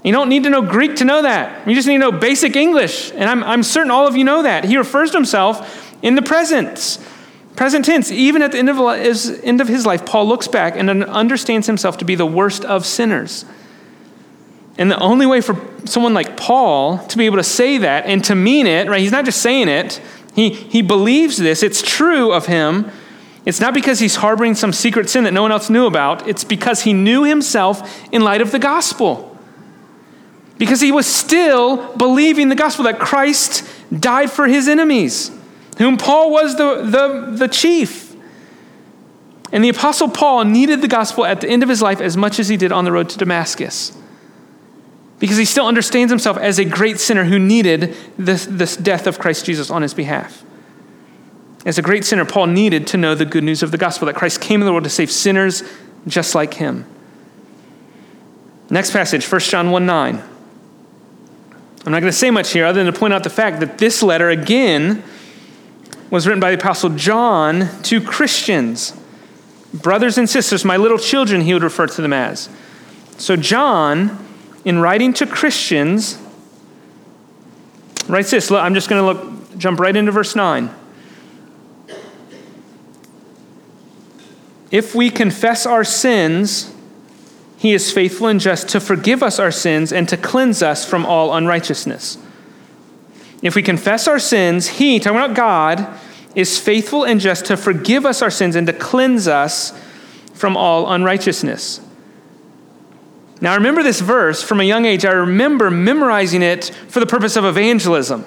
[0.05, 1.66] You don't need to know Greek to know that.
[1.66, 3.12] You just need to know basic English.
[3.12, 4.64] And I'm, I'm certain all of you know that.
[4.64, 6.98] He refers to himself in the present.
[7.57, 10.77] Present tense, even at the end of, his, end of his life, Paul looks back
[10.77, 13.44] and understands himself to be the worst of sinners.
[14.79, 18.25] And the only way for someone like Paul to be able to say that and
[18.25, 19.01] to mean it, right?
[19.01, 20.01] He's not just saying it,
[20.35, 22.91] he, he believes this, it's true of him.
[23.45, 26.45] It's not because he's harboring some secret sin that no one else knew about, it's
[26.45, 29.33] because he knew himself in light of the gospel
[30.63, 35.33] because he was still believing the gospel that Christ died for his enemies,
[35.79, 38.15] whom Paul was the, the, the chief.
[39.51, 42.39] And the Apostle Paul needed the gospel at the end of his life as much
[42.39, 43.99] as he did on the road to Damascus.
[45.23, 49.21] Because he still understands himself as a great sinner who needed this, this death of
[49.21, 50.43] Christ Jesus on his behalf.
[51.65, 54.17] As a great sinner, Paul needed to know the good news of the gospel that
[54.17, 55.63] Christ came in the world to save sinners
[56.09, 56.85] just like him.
[58.69, 60.17] Next passage, 1 John 1 9.
[60.17, 63.79] I'm not going to say much here other than to point out the fact that
[63.79, 65.05] this letter, again,
[66.11, 68.93] was written by the Apostle John to Christians.
[69.73, 72.49] Brothers and sisters, my little children, he would refer to them as.
[73.19, 74.19] So, John,
[74.64, 76.18] in writing to Christians,
[78.09, 78.51] writes this.
[78.51, 80.70] I'm just going to look, jump right into verse 9.
[84.70, 86.72] If we confess our sins,
[87.59, 91.07] he is faithful and just to forgive us our sins and to cleanse us from
[91.07, 92.18] all unrighteousness.
[93.42, 95.98] If we confess our sins, He, talking about God,
[96.35, 99.79] is faithful and just to forgive us our sins and to cleanse us
[100.33, 101.81] from all unrighteousness.
[103.43, 105.05] Now, I remember this verse from a young age.
[105.05, 108.25] I remember memorizing it for the purpose of evangelism.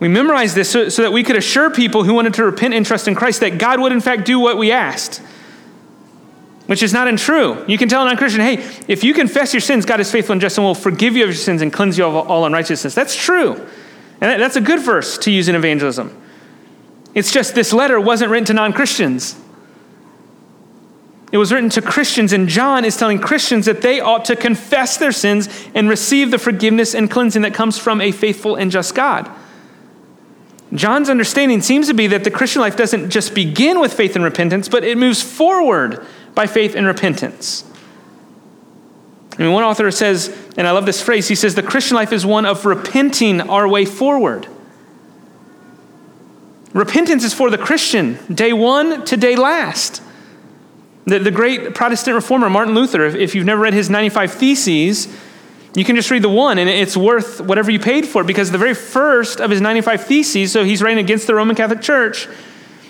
[0.00, 2.84] We memorized this so, so, that we could assure people who wanted to repent and
[2.84, 5.22] trust in Christ that God would, in fact, do what we asked
[6.68, 7.64] which is not untrue.
[7.66, 8.56] You can tell a non Christian, hey,
[8.88, 11.30] if you confess your sins, God is faithful and just and will forgive you of
[11.30, 12.94] your sins and cleanse you of all unrighteousness.
[12.94, 13.54] That's true.
[14.20, 16.14] And that's a good verse to use in evangelism.
[17.14, 19.40] It's just this letter wasn't written to non Christians.
[21.30, 24.96] It was written to Christians, and John is telling Christians that they ought to confess
[24.96, 28.94] their sins and receive the forgiveness and cleansing that comes from a faithful and just
[28.94, 29.30] God.
[30.72, 34.24] John's understanding seems to be that the Christian life doesn't just begin with faith and
[34.24, 37.64] repentance, but it moves forward by faith and repentance.
[39.38, 42.12] I mean, one author says, and I love this phrase, he says, the Christian life
[42.12, 44.48] is one of repenting our way forward.
[46.72, 50.02] Repentance is for the Christian, day one to day last.
[51.08, 55.08] The, the great Protestant reformer, Martin Luther, if, if you've never read his 95 Theses,
[55.74, 58.50] you can just read the one, and it's worth whatever you paid for it because
[58.50, 62.28] the very first of his 95 Theses, so he's writing against the Roman Catholic Church,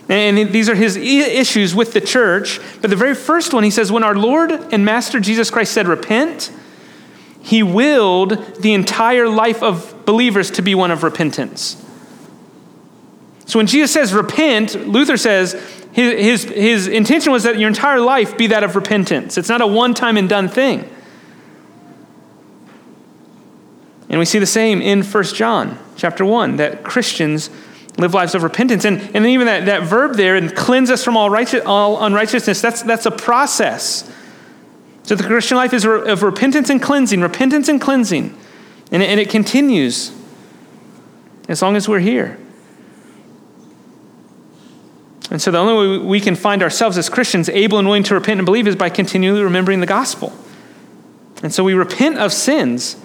[0.09, 2.61] and these are his issues with the church.
[2.81, 5.87] But the very first one, he says, when our Lord and Master Jesus Christ said,
[5.87, 6.51] repent,
[7.43, 11.85] he willed the entire life of believers to be one of repentance.
[13.45, 15.55] So when Jesus says repent, Luther says
[15.99, 19.37] his, his, his intention was that your entire life be that of repentance.
[19.37, 20.89] It's not a one time and done thing.
[24.09, 27.51] And we see the same in 1 John chapter 1 that Christians
[27.99, 28.85] live lives of repentance.
[28.85, 32.61] And, and even that, that verb there, and cleanse us from all, righteous, all unrighteousness,
[32.63, 34.09] that's, that's a process.
[35.03, 38.39] So the Christian life is of repentance and cleansing, repentance and cleansing.
[38.93, 40.13] And it, and it continues.
[41.49, 42.39] as long as we're here.
[45.31, 48.15] And so the only way we can find ourselves as Christians able and willing to
[48.15, 50.33] repent and believe is by continually remembering the gospel.
[51.43, 52.97] And so we repent of sins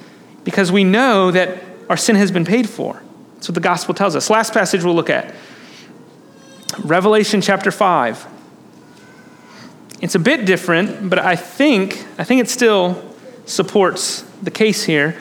[0.44, 3.02] because we know that our sin has been paid for.
[3.36, 4.30] That's what the gospel tells us.
[4.30, 5.34] Last passage we'll look at
[6.80, 8.28] Revelation chapter 5.
[10.02, 13.02] It's a bit different, but I think, I think it still
[13.46, 15.18] supports the case here.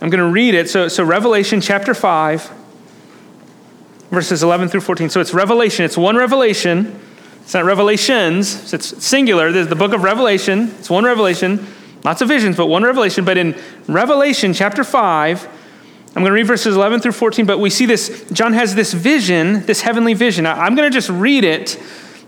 [0.00, 0.70] I'm going to read it.
[0.70, 2.50] So, so Revelation chapter 5,
[4.10, 5.10] verses 11 through 14.
[5.10, 5.84] So it's Revelation.
[5.84, 7.00] It's one revelation.
[7.42, 8.72] It's not revelations.
[8.74, 9.50] It's singular.
[9.52, 10.68] There's the book of Revelation.
[10.78, 11.66] It's one revelation.
[12.04, 13.24] Lots of visions, but one revelation.
[13.24, 15.48] But in Revelation chapter 5,
[16.08, 18.28] I'm going to read verses 11 through 14, but we see this.
[18.32, 20.46] John has this vision, this heavenly vision.
[20.46, 21.80] I'm going to just read it.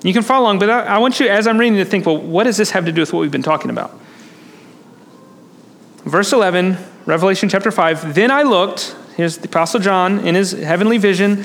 [0.03, 2.45] You can follow along, but I want you, as I'm reading, to think, well, what
[2.45, 3.99] does this have to do with what we've been talking about?
[6.05, 8.15] Verse 11, Revelation chapter 5.
[8.15, 11.45] Then I looked, here's the Apostle John in his heavenly vision,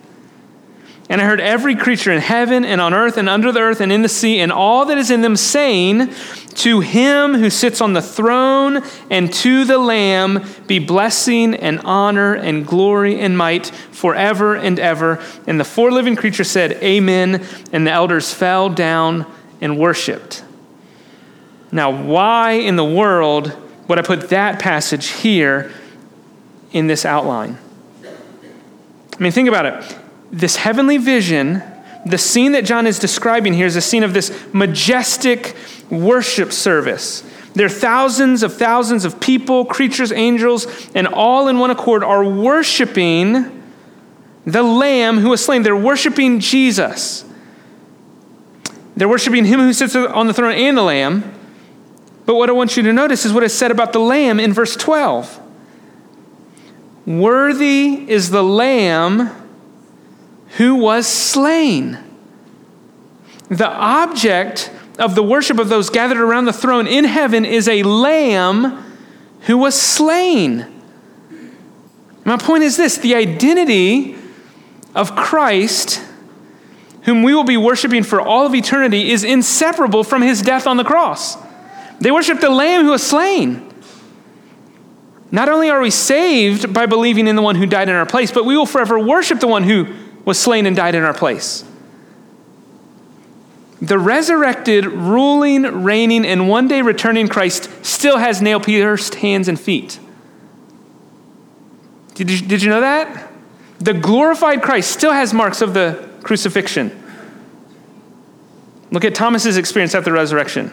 [1.11, 3.91] And I heard every creature in heaven and on earth and under the earth and
[3.91, 6.09] in the sea and all that is in them saying,
[6.53, 12.35] To him who sits on the throne and to the Lamb be blessing and honor
[12.35, 15.21] and glory and might forever and ever.
[15.47, 17.45] And the four living creatures said, Amen.
[17.73, 20.45] And the elders fell down and worshiped.
[21.73, 23.53] Now, why in the world
[23.89, 25.73] would I put that passage here
[26.71, 27.57] in this outline?
[28.01, 30.00] I mean, think about it
[30.31, 31.61] this heavenly vision,
[32.05, 35.55] the scene that John is describing here is a scene of this majestic
[35.89, 37.23] worship service.
[37.53, 42.23] There are thousands of thousands of people, creatures, angels, and all in one accord are
[42.23, 43.61] worshiping
[44.45, 45.63] the Lamb who was slain.
[45.63, 47.25] They're worshiping Jesus.
[48.95, 51.33] They're worshiping Him who sits on the throne and the Lamb.
[52.25, 54.53] But what I want you to notice is what is said about the Lamb in
[54.53, 55.39] verse 12.
[57.05, 59.40] Worthy is the Lamb
[60.57, 61.97] who was slain.
[63.49, 67.83] The object of the worship of those gathered around the throne in heaven is a
[67.83, 68.97] lamb
[69.41, 70.65] who was slain.
[72.23, 74.15] My point is this the identity
[74.93, 76.01] of Christ,
[77.03, 80.77] whom we will be worshiping for all of eternity, is inseparable from his death on
[80.77, 81.37] the cross.
[81.99, 83.67] They worship the lamb who was slain.
[85.31, 88.31] Not only are we saved by believing in the one who died in our place,
[88.31, 89.87] but we will forever worship the one who
[90.25, 91.63] was slain and died in our place.
[93.81, 99.59] The resurrected, ruling, reigning, and one day returning Christ still has nail pierced hands and
[99.59, 99.99] feet.
[102.13, 103.31] Did you, did you know that?
[103.79, 106.97] The glorified Christ still has marks of the crucifixion.
[108.91, 110.71] Look at Thomas's experience after the resurrection.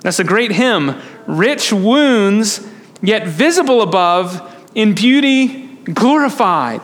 [0.00, 0.98] That's a great hymn.
[1.26, 2.66] Rich wounds,
[3.02, 4.40] yet visible above,
[4.74, 6.80] in beauty glorified.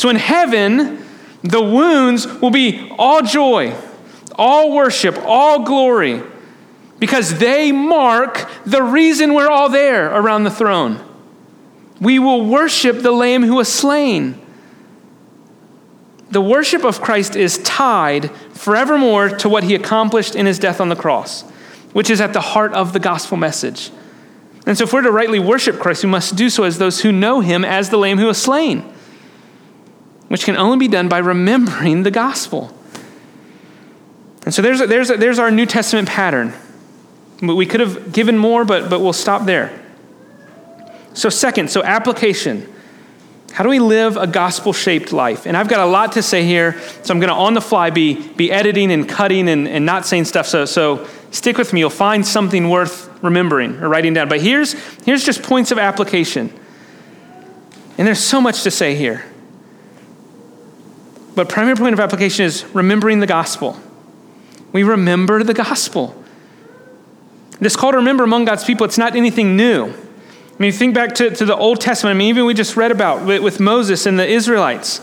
[0.00, 1.04] So in heaven,
[1.42, 3.76] the wounds will be all joy,
[4.34, 6.22] all worship, all glory,
[6.98, 11.04] because they mark the reason we're all there around the throne.
[12.00, 14.40] We will worship the Lamb who was slain.
[16.30, 20.88] The worship of Christ is tied forevermore to what he accomplished in his death on
[20.88, 21.42] the cross,
[21.92, 23.90] which is at the heart of the gospel message.
[24.64, 27.12] And so, if we're to rightly worship Christ, we must do so as those who
[27.12, 28.94] know him as the Lamb who was slain
[30.30, 32.72] which can only be done by remembering the gospel.
[34.44, 36.54] And so there's, there's, there's our New Testament pattern.
[37.42, 39.76] We could have given more, but, but we'll stop there.
[41.14, 42.72] So, second, so application.
[43.50, 45.46] How do we live a gospel shaped life?
[45.46, 47.90] And I've got a lot to say here, so I'm going to on the fly
[47.90, 50.46] be, be editing and cutting and, and not saying stuff.
[50.46, 51.80] So, so stick with me.
[51.80, 54.28] You'll find something worth remembering or writing down.
[54.28, 56.52] But here's, here's just points of application.
[57.98, 59.24] And there's so much to say here.
[61.34, 63.78] But primary point of application is remembering the gospel.
[64.72, 66.16] We remember the gospel.
[67.60, 69.86] This call to remember among God's people, it's not anything new.
[69.86, 72.16] I mean, think back to, to the Old Testament.
[72.16, 75.00] I mean, even we just read about with, with Moses and the Israelites.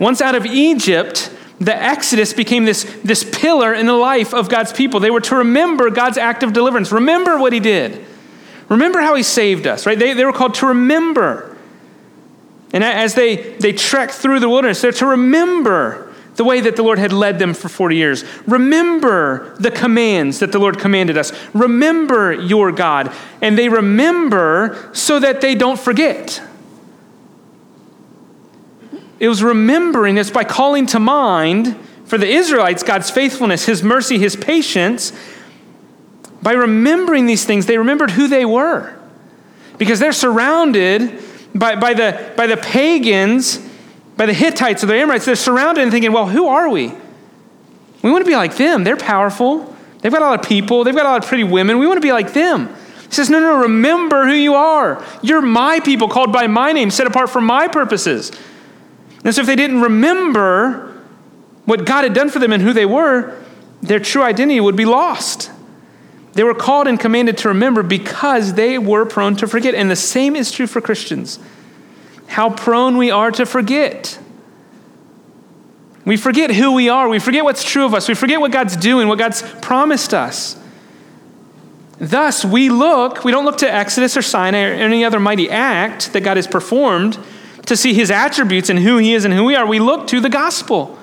[0.00, 4.72] Once out of Egypt, the Exodus became this, this pillar in the life of God's
[4.72, 5.00] people.
[5.00, 6.90] They were to remember God's act of deliverance.
[6.90, 8.04] Remember what he did.
[8.68, 9.98] Remember how he saved us, right?
[9.98, 11.51] They, they were called to remember.
[12.72, 16.82] And as they, they trek through the wilderness, they're to remember the way that the
[16.82, 18.24] Lord had led them for 40 years.
[18.46, 21.32] Remember the commands that the Lord commanded us.
[21.52, 23.12] Remember your God.
[23.42, 26.42] And they remember so that they don't forget.
[29.18, 34.18] It was remembering, it's by calling to mind for the Israelites God's faithfulness, His mercy,
[34.18, 35.12] His patience.
[36.42, 38.98] By remembering these things, they remembered who they were.
[39.78, 41.20] Because they're surrounded
[41.54, 43.60] by, by, the, by the pagans
[44.16, 46.92] by the Hittites or the Amorites, they're surrounded and thinking, well, who are we?
[48.02, 48.84] We want to be like them.
[48.84, 49.74] They're powerful.
[50.00, 50.84] They've got a lot of people.
[50.84, 51.78] They've got a lot of pretty women.
[51.78, 52.68] We want to be like them.
[53.08, 55.04] He says, no, no, remember who you are.
[55.22, 58.32] You're my people called by my name, set apart for my purposes.
[59.24, 61.02] And so if they didn't remember
[61.64, 63.40] what God had done for them and who they were,
[63.82, 65.50] their true identity would be lost.
[66.32, 69.74] They were called and commanded to remember because they were prone to forget.
[69.74, 71.38] And the same is true for Christians
[72.28, 74.18] how prone we are to forget.
[76.06, 77.06] We forget who we are.
[77.08, 78.08] We forget what's true of us.
[78.08, 80.58] We forget what God's doing, what God's promised us.
[81.98, 86.14] Thus, we look, we don't look to Exodus or Sinai or any other mighty act
[86.14, 87.18] that God has performed
[87.66, 89.66] to see his attributes and who he is and who we are.
[89.66, 90.98] We look to the gospel.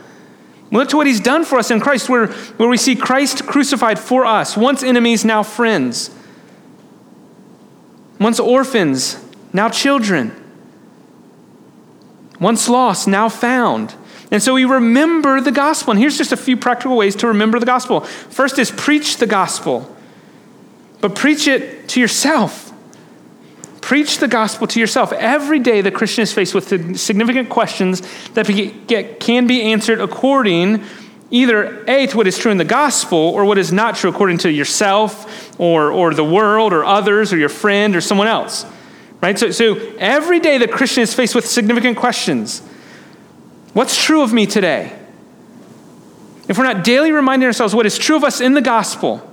[0.72, 3.98] Look to what he's done for us in Christ, where, where we see Christ crucified
[3.98, 6.12] for us, once enemies, now friends,
[8.20, 9.18] once orphans,
[9.52, 10.40] now children
[12.40, 13.94] once lost, now found.
[14.32, 15.92] And so we remember the gospel.
[15.92, 18.02] And here's just a few practical ways to remember the gospel.
[18.02, 19.94] First is preach the gospel,
[21.02, 22.69] but preach it to yourself.
[23.90, 25.12] Preach the gospel to yourself.
[25.14, 28.04] Every day, the Christian is faced with significant questions
[28.36, 28.46] that
[29.20, 30.84] can be answered according
[31.32, 34.38] either A, to what is true in the gospel, or what is not true according
[34.40, 38.64] to yourself, or, or the world, or others, or your friend, or someone else.
[39.22, 39.40] Right?
[39.40, 42.60] So, so every day the Christian is faced with significant questions.
[43.74, 44.96] What's true of me today?
[46.48, 49.28] If we're not daily reminding ourselves what is true of us in the gospel,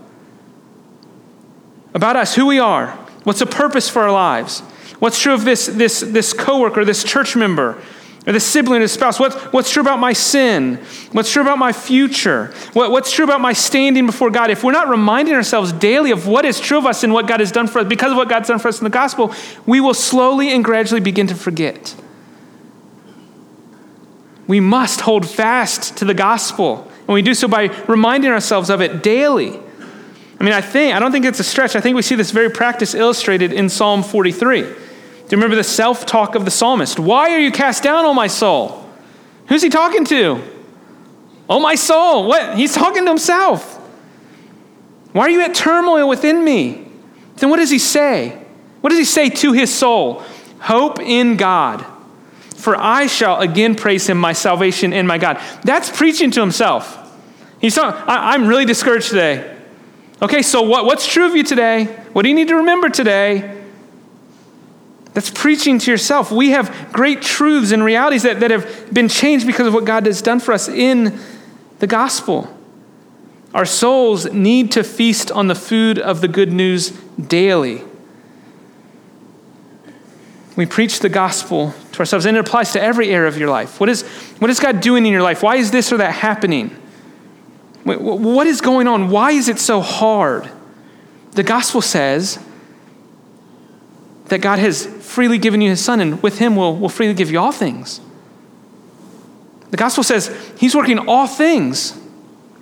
[1.92, 4.60] about us, who we are, what's the purpose for our lives,
[5.00, 7.82] what's true of this, this, this coworker, this church member,
[8.24, 9.18] or the sibling, the spouse.
[9.18, 10.76] What, what's true about my sin?
[11.10, 12.54] What's true about my future?
[12.72, 14.50] What, what's true about my standing before God?
[14.50, 17.40] If we're not reminding ourselves daily of what is true of us and what God
[17.40, 19.34] has done for us, because of what God's done for us in the gospel,
[19.66, 21.96] we will slowly and gradually begin to forget.
[24.46, 28.80] We must hold fast to the gospel, and we do so by reminding ourselves of
[28.80, 29.58] it daily.
[30.38, 31.76] I mean, I think, I don't think it's a stretch.
[31.76, 34.62] I think we see this very practice illustrated in Psalm 43.
[34.62, 34.76] Do you
[35.32, 36.98] remember the self talk of the psalmist?
[36.98, 38.88] Why are you cast down, O my soul?
[39.48, 40.42] Who's he talking to?
[41.48, 42.26] Oh, my soul.
[42.26, 42.56] What?
[42.56, 43.76] He's talking to himself.
[45.12, 46.86] Why are you at turmoil within me?
[47.36, 48.42] Then what does he say?
[48.80, 50.22] What does he say to his soul?
[50.60, 51.84] Hope in God,
[52.56, 55.40] for I shall again praise him, my salvation and my God.
[55.62, 57.02] That's preaching to himself.
[57.60, 59.55] He's talking, I, am really discouraged today.
[60.22, 61.84] Okay, so what, what's true of you today?
[62.12, 63.62] What do you need to remember today?
[65.12, 66.30] That's preaching to yourself.
[66.30, 70.06] We have great truths and realities that, that have been changed because of what God
[70.06, 71.18] has done for us in
[71.78, 72.52] the gospel.
[73.54, 77.82] Our souls need to feast on the food of the good news daily.
[80.56, 83.78] We preach the gospel to ourselves, and it applies to every area of your life.
[83.80, 84.02] What is,
[84.38, 85.42] what is God doing in your life?
[85.42, 86.74] Why is this or that happening?
[87.86, 89.10] What is going on?
[89.10, 90.50] Why is it so hard?
[91.32, 92.38] The gospel says
[94.26, 97.30] that God has freely given you his son, and with him will will freely give
[97.30, 98.00] you all things.
[99.70, 101.98] The gospel says he's working all things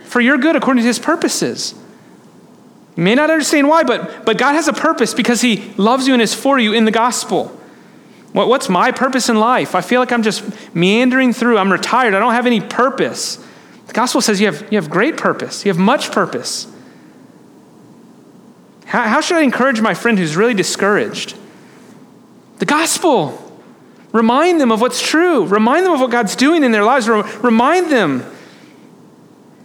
[0.04, 1.74] for your good according to his purposes.
[2.96, 6.12] You may not understand why, but, but God has a purpose because he loves you
[6.12, 7.46] and is for you in the gospel.
[8.32, 9.74] What, what's my purpose in life?
[9.74, 10.44] I feel like I'm just
[10.74, 11.58] meandering through.
[11.58, 12.14] I'm retired.
[12.14, 13.44] I don't have any purpose.
[13.86, 16.66] The gospel says you have, you have great purpose, you have much purpose.
[18.86, 21.36] How, how should I encourage my friend who's really discouraged?
[22.58, 23.40] The gospel.
[24.12, 25.44] Remind them of what's true.
[25.46, 27.08] Remind them of what God's doing in their lives.
[27.08, 28.20] Remind them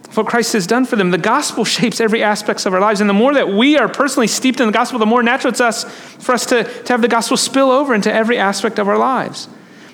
[0.08, 1.12] of what Christ has done for them.
[1.12, 3.00] The gospel shapes every aspect of our lives.
[3.00, 5.60] And the more that we are personally steeped in the gospel, the more natural it's
[5.60, 8.98] us for us to, to have the gospel spill over into every aspect of our
[8.98, 9.48] lives.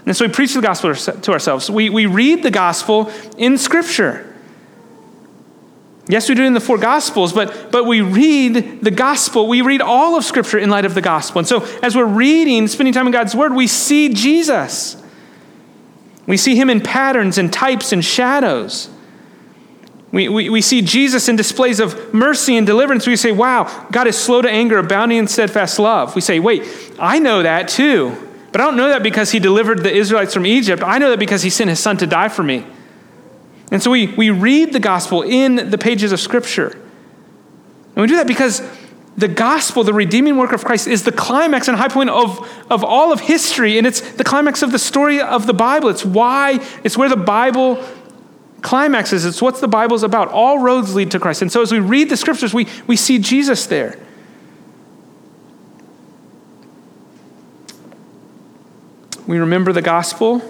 [0.06, 1.68] And so we preach the gospel to ourselves.
[1.68, 4.32] We, we read the gospel in Scripture.
[6.08, 9.48] Yes, we do it in the four Gospels, but, but we read the Gospel.
[9.48, 11.40] We read all of Scripture in light of the Gospel.
[11.40, 15.02] And so as we're reading, spending time in God's Word, we see Jesus.
[16.26, 18.88] We see him in patterns and types and shadows.
[20.12, 23.06] We, we, we see Jesus in displays of mercy and deliverance.
[23.06, 26.14] We say, wow, God is slow to anger, abounding in steadfast love.
[26.14, 26.62] We say, wait,
[27.00, 28.25] I know that too.
[28.56, 30.82] But I don't know that because he delivered the Israelites from Egypt.
[30.82, 32.64] I know that because he sent his son to die for me.
[33.70, 36.68] And so we, we read the gospel in the pages of Scripture.
[36.68, 38.62] And we do that because
[39.14, 42.82] the gospel, the redeeming work of Christ, is the climax and high point of, of
[42.82, 43.76] all of history.
[43.76, 45.90] And it's the climax of the story of the Bible.
[45.90, 47.84] It's why, it's where the Bible
[48.62, 49.26] climaxes.
[49.26, 50.28] It's what the Bible's about.
[50.28, 51.42] All roads lead to Christ.
[51.42, 53.98] And so as we read the scriptures, we, we see Jesus there.
[59.26, 60.40] We remember the gospel.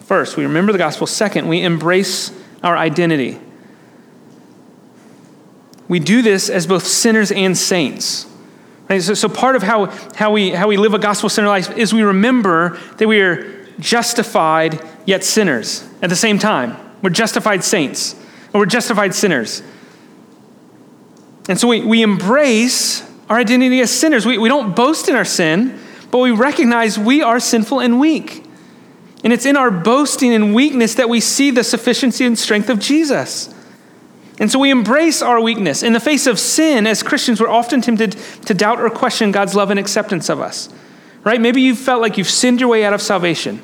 [0.00, 1.06] First, we remember the gospel.
[1.06, 2.30] Second, we embrace
[2.62, 3.40] our identity.
[5.88, 8.26] We do this as both sinners and saints.
[8.88, 9.02] Right?
[9.02, 11.92] So, so part of how, how, we, how we live a gospel centered life is
[11.92, 16.76] we remember that we are justified yet sinners at the same time.
[17.02, 18.14] We're justified saints,
[18.54, 19.62] or we're justified sinners.
[21.48, 24.24] And so we, we embrace our identity as sinners.
[24.24, 25.78] We, we don't boast in our sin,
[26.10, 28.44] but we recognize we are sinful and weak.
[29.24, 32.78] And it's in our boasting and weakness that we see the sufficiency and strength of
[32.78, 33.52] Jesus.
[34.38, 35.82] And so we embrace our weakness.
[35.82, 38.12] In the face of sin, as Christians, we're often tempted
[38.44, 40.68] to doubt or question God's love and acceptance of us.
[41.24, 41.40] Right?
[41.40, 43.62] Maybe you've felt like you've sinned your way out of salvation.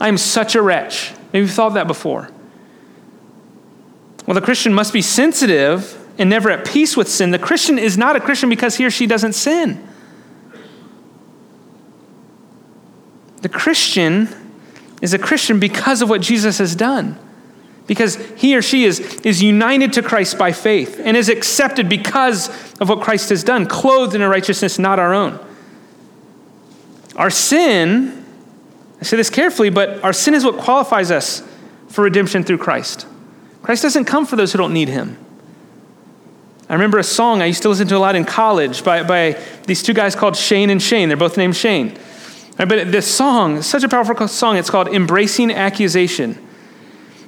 [0.00, 1.12] I am such a wretch.
[1.32, 2.28] Maybe you've thought that before.
[4.26, 7.30] Well, the Christian must be sensitive and never at peace with sin.
[7.30, 9.86] The Christian is not a Christian because he or she doesn't sin.
[13.44, 14.30] The Christian
[15.02, 17.18] is a Christian because of what Jesus has done
[17.86, 22.48] because he or she is, is united to Christ by faith and is accepted because
[22.80, 25.38] of what Christ has done, clothed in a righteousness not our own.
[27.16, 28.24] Our sin,
[28.98, 31.46] I say this carefully, but our sin is what qualifies us
[31.88, 33.06] for redemption through Christ.
[33.62, 35.18] Christ doesn't come for those who don't need him.
[36.70, 39.38] I remember a song I used to listen to a lot in college by, by
[39.66, 41.08] these two guys called Shane and Shane.
[41.08, 41.98] They're both named Shane.
[42.56, 46.38] But this song, such a powerful song, it's called Embracing Accusation.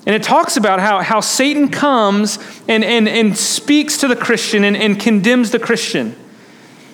[0.07, 4.63] And it talks about how, how Satan comes and, and, and speaks to the Christian
[4.63, 6.15] and, and condemns the Christian.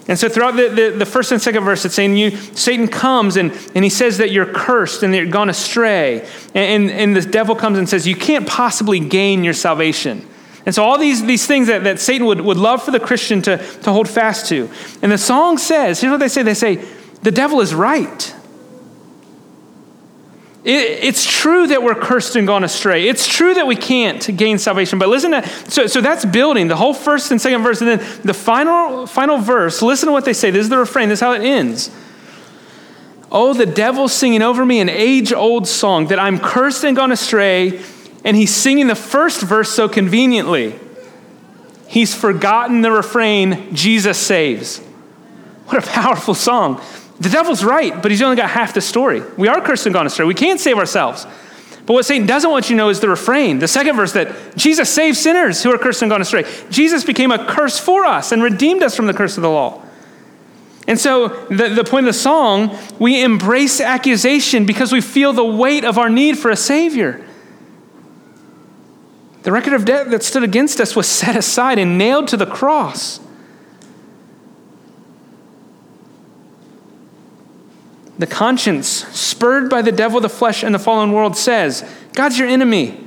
[0.08, 3.36] And so throughout the, the, the, first and second verse, it's saying you, Satan comes
[3.36, 6.26] and, and he says that you're cursed and that you're gone astray.
[6.54, 10.26] And, and, and the devil comes and says, you can't possibly gain your salvation.
[10.64, 13.42] And so all these, these things that, that Satan would, would love for the Christian
[13.42, 14.70] to, to hold fast to.
[15.02, 16.42] And the song says, here's what they say.
[16.42, 16.84] They say,
[17.22, 18.34] the devil is right.
[20.64, 23.08] It, it's true that we're cursed and gone astray.
[23.08, 24.98] It's true that we can't gain salvation.
[24.98, 28.20] But listen to so, so that's building the whole first and second verse, and then
[28.22, 29.82] the final final verse.
[29.82, 30.50] Listen to what they say.
[30.50, 31.08] This is the refrain.
[31.08, 31.90] This is how it ends.
[33.34, 37.80] Oh, the devil singing over me an age-old song that I'm cursed and gone astray,
[38.24, 40.78] and he's singing the first verse so conveniently.
[41.88, 44.78] He's forgotten the refrain, Jesus saves.
[45.66, 46.82] What a powerful song.
[47.22, 49.22] The devil's right, but he's only got half the story.
[49.36, 50.26] We are cursed and gone astray.
[50.26, 51.24] We can't save ourselves.
[51.86, 54.56] But what Satan doesn't want you to know is the refrain, the second verse that
[54.56, 56.44] Jesus saves sinners who are cursed and gone astray.
[56.68, 59.84] Jesus became a curse for us and redeemed us from the curse of the law.
[60.88, 65.44] And so, the, the point of the song, we embrace accusation because we feel the
[65.44, 67.24] weight of our need for a Savior.
[69.44, 72.46] The record of debt that stood against us was set aside and nailed to the
[72.46, 73.20] cross.
[78.22, 82.46] The conscience, spurred by the devil, the flesh, and the fallen world, says, God's your
[82.46, 83.04] enemy.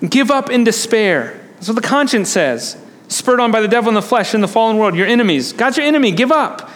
[0.00, 1.38] Give up in despair.
[1.56, 2.78] That's what the conscience says.
[3.08, 5.52] Spurred on by the devil and the flesh and the fallen world, your enemies.
[5.52, 6.10] God's your enemy.
[6.10, 6.70] Give up.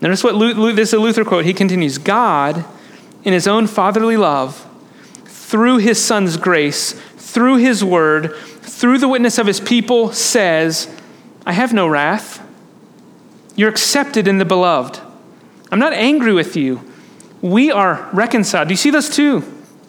[0.00, 1.44] Notice what Luther, this is a Luther quote.
[1.44, 2.64] He continues God,
[3.24, 4.64] in his own fatherly love,
[5.24, 8.32] through his son's grace, through his word,
[8.62, 10.88] through the witness of his people, says,
[11.44, 12.40] I have no wrath.
[13.56, 15.00] You're accepted in the beloved.
[15.70, 16.80] I'm not angry with you.
[17.42, 18.68] We are reconciled.
[18.68, 19.44] Do you see those two?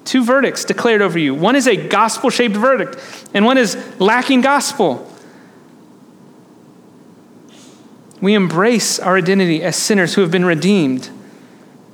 [0.06, 1.36] Two verdicts declared over you.
[1.36, 2.98] One is a gospel shaped verdict,
[3.34, 5.12] and one is lacking gospel.
[8.22, 11.10] We embrace our identity as sinners who have been redeemed.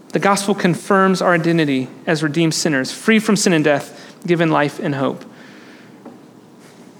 [0.09, 4.79] The gospel confirms our identity as redeemed sinners, free from sin and death, given life
[4.79, 5.25] and hope.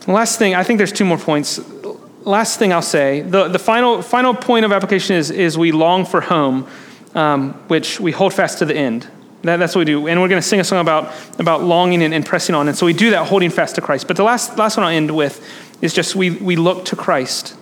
[0.08, 1.60] last thing, I think there's two more points
[2.26, 6.06] last thing I'll say the, the final, final point of application is, is we long
[6.06, 6.68] for home,
[7.16, 9.08] um, which we hold fast to the end.
[9.44, 10.08] That, that's what we do.
[10.08, 12.68] And we're going to sing a song about, about longing and, and pressing on.
[12.68, 14.08] And so we do that holding fast to Christ.
[14.08, 15.46] But the last, last one I'll end with
[15.82, 17.56] is just we, we look to Christ.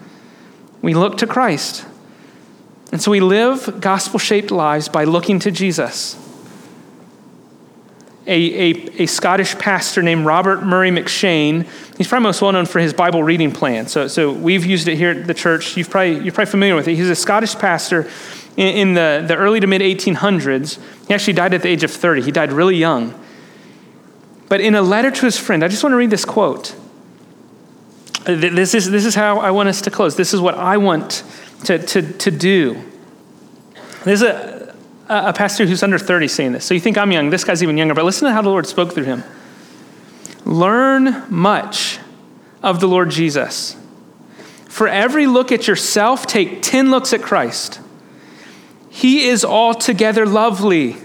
[0.82, 1.86] We look to Christ.
[2.92, 6.18] And so we live gospel shaped lives by looking to Jesus
[8.32, 11.68] a, a, a, Scottish pastor named Robert Murray M'Cheyne.
[11.98, 13.88] He's probably most well known for his Bible reading plan.
[13.88, 15.76] So, so we've used it here at the church.
[15.76, 16.96] You've probably, you're probably familiar with it.
[16.96, 18.10] He's a Scottish pastor
[18.56, 20.80] in, in the, the early to mid 1800s.
[21.08, 22.22] He actually died at the age of 30.
[22.22, 23.20] He died really young.
[24.48, 26.76] But in a letter to his friend, I just want to read this quote.
[28.26, 30.16] This is, this is how I want us to close.
[30.16, 31.24] This is what I want
[31.66, 32.82] to, to, to do.
[34.04, 34.51] There's a,
[35.12, 36.66] a pastor who's under 30 saying this.
[36.66, 37.30] So you think I'm young.
[37.30, 39.24] This guy's even younger, but listen to how the Lord spoke through him.
[40.46, 42.00] Learn much
[42.64, 43.76] of the Lord Jesus.
[44.70, 47.82] For every look at yourself, take 10 looks at Christ.
[48.90, 50.96] He is altogether lovely,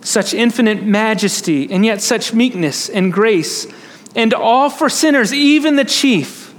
[0.00, 3.66] such infinite majesty, and yet such meekness and grace,
[4.16, 6.54] and all for sinners, even the chief.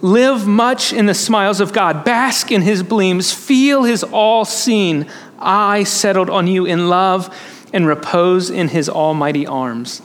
[0.00, 5.10] Live much in the smiles of God, bask in his gleams, feel his all seen
[5.38, 7.34] eye settled on you in love,
[7.72, 10.00] and repose in his almighty arms.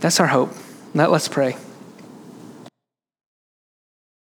[0.00, 0.52] That's our hope.
[0.94, 1.56] Let, let's pray.